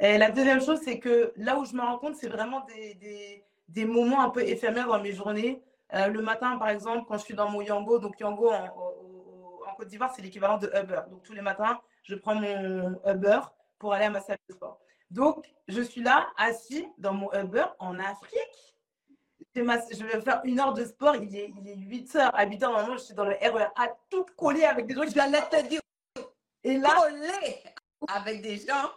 Et 0.00 0.18
la 0.18 0.30
deuxième 0.30 0.60
chose, 0.60 0.80
c'est 0.84 0.98
que 0.98 1.32
là 1.36 1.58
où 1.58 1.64
je 1.64 1.74
me 1.74 1.80
rends 1.80 1.98
compte, 1.98 2.16
c'est 2.16 2.28
vraiment 2.28 2.64
des, 2.66 3.44
des, 3.68 3.84
moments 3.84 4.20
un 4.22 4.30
peu 4.30 4.42
éphémères 4.42 4.88
dans 4.88 5.00
mes 5.00 5.12
journées. 5.12 5.62
le 5.92 6.20
matin, 6.20 6.56
par 6.58 6.68
exemple, 6.68 7.04
quand 7.08 7.18
je 7.18 7.24
suis 7.24 7.34
dans 7.34 7.48
mon 7.50 7.62
Yango, 7.62 7.98
donc 7.98 8.18
Yango 8.20 8.50
en 8.50 9.74
Côte 9.76 9.88
d'Ivoire, 9.88 10.12
c'est 10.14 10.22
l'équivalent 10.22 10.58
de 10.58 10.70
Uber. 10.74 11.00
Donc 11.10 11.22
tous 11.22 11.32
les 11.32 11.40
matins, 11.40 11.80
je 12.02 12.14
prends 12.14 12.34
mon 12.34 13.00
Uber 13.06 13.40
pour 13.78 13.92
aller 13.92 14.06
à 14.06 14.10
ma 14.10 14.20
salle 14.20 14.38
de 14.48 14.54
sport. 14.54 14.80
Donc, 15.10 15.46
je 15.68 15.80
suis 15.82 16.02
là, 16.02 16.28
assis 16.36 16.86
dans 16.98 17.14
mon 17.14 17.32
Uber 17.32 17.64
en 17.78 17.98
Afrique. 17.98 18.76
Je 19.54 20.04
vais 20.04 20.20
faire 20.20 20.40
une 20.44 20.60
heure 20.60 20.72
de 20.72 20.84
sport. 20.84 21.16
Il 21.16 21.34
est, 21.34 21.52
il 21.60 21.68
est 21.68 21.76
8 21.76 22.16
heures. 22.16 22.34
À 22.34 22.46
8 22.46 22.62
heures, 22.62 22.70
normalement, 22.70 22.96
je 22.96 23.02
suis 23.02 23.14
dans 23.14 23.24
le 23.24 23.34
RER 23.34 23.68
à 23.76 23.88
tout 24.08 24.24
coller 24.36 24.64
avec 24.64 24.86
des 24.86 24.94
gens. 24.94 25.02
Je 25.02 25.14
vais 25.14 25.62
te 25.62 25.68
dire. 25.68 25.80
Et 26.62 26.76
là, 26.76 26.94
coller 27.00 27.62
avec 28.06 28.42
des 28.42 28.58
gens. 28.58 28.90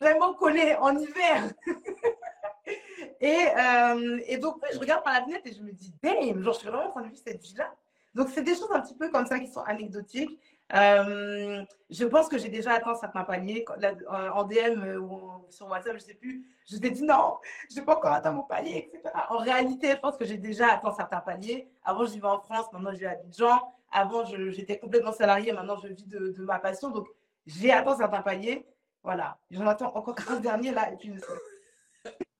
vraiment 0.00 0.34
collé 0.34 0.74
en 0.74 0.96
hiver. 0.98 1.52
et, 3.20 3.46
euh, 3.56 4.20
et, 4.26 4.36
donc, 4.36 4.62
je 4.72 4.78
regarde 4.78 5.02
par 5.02 5.14
la 5.14 5.22
fenêtre 5.24 5.46
et 5.46 5.52
je 5.52 5.62
me 5.62 5.72
dis, 5.72 5.94
damn, 6.02 6.42
genre, 6.42 6.54
je 6.54 6.58
suis 6.58 6.68
vraiment 6.68 6.88
en 6.88 6.90
train 6.90 7.02
de 7.02 7.08
vivre 7.08 7.22
cette 7.24 7.40
vie-là. 7.40 7.74
Donc, 8.14 8.28
c'est 8.30 8.42
des 8.42 8.54
choses 8.54 8.70
un 8.72 8.80
petit 8.80 8.94
peu 8.94 9.10
comme 9.10 9.26
ça 9.26 9.38
qui 9.38 9.48
sont 9.48 9.62
anecdotiques. 9.62 10.38
Euh, 10.74 11.62
je 11.90 12.04
pense 12.04 12.28
que 12.28 12.38
j'ai 12.38 12.48
déjà 12.48 12.72
atteint 12.74 12.94
certains 12.94 13.24
paliers. 13.24 13.64
Euh, 13.82 14.30
en 14.30 14.44
DM 14.44 14.98
ou 14.98 15.44
sur 15.50 15.68
WhatsApp, 15.68 15.98
je 15.98 16.02
ne 16.02 16.08
sais 16.08 16.14
plus, 16.14 16.48
je 16.66 16.78
t'ai 16.78 16.90
dit 16.90 17.02
non, 17.02 17.36
je 17.70 17.78
n'ai 17.78 17.84
pas 17.84 17.96
encore 17.96 18.12
atteint 18.12 18.32
mon 18.32 18.42
palier, 18.42 18.90
etc. 18.92 19.14
En 19.28 19.38
réalité, 19.38 19.90
je 19.90 19.96
pense 19.96 20.16
que 20.16 20.24
j'ai 20.24 20.38
déjà 20.38 20.72
atteint 20.72 20.92
certains 20.92 21.20
paliers. 21.20 21.68
Avant, 21.84 22.04
je 22.06 22.12
vivais 22.12 22.26
en 22.26 22.40
France, 22.40 22.66
maintenant, 22.72 22.92
je 22.92 22.98
vis 22.98 23.06
à 23.06 23.10
Abidjan. 23.10 23.74
Avant, 23.92 24.24
j'étais 24.24 24.78
complètement 24.78 25.12
salarié, 25.12 25.52
maintenant, 25.52 25.76
je 25.76 25.88
vis 25.88 26.06
de, 26.06 26.34
ma 26.42 26.58
passion. 26.58 26.90
Donc, 26.90 27.06
j'ai 27.46 27.70
atteint 27.70 27.96
certains 27.96 28.22
paliers. 28.22 28.66
Voilà. 29.02 29.38
J'en 29.50 29.66
attends 29.66 29.94
encore 29.94 30.14
15 30.14 30.40
derniers 30.40 30.72
là. 30.72 30.90
Et 30.90 30.96
puis, 30.96 31.12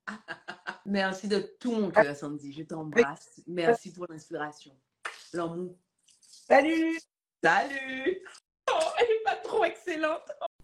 Merci 0.86 1.28
de 1.28 1.38
tout 1.60 1.72
mon 1.72 1.90
cœur, 1.90 2.16
Sandy. 2.16 2.52
Je 2.52 2.62
t'embrasse. 2.62 3.40
Merci 3.46 3.92
pour 3.92 4.06
l'inspiration. 4.08 4.74
L'amour. 5.34 5.76
Salut! 6.20 7.00
Salut! 7.42 8.22
Oh, 8.70 8.78
elle 8.98 9.06
n'est 9.08 9.22
pas 9.24 9.36
trop 9.42 9.64
excellente. 9.64 10.30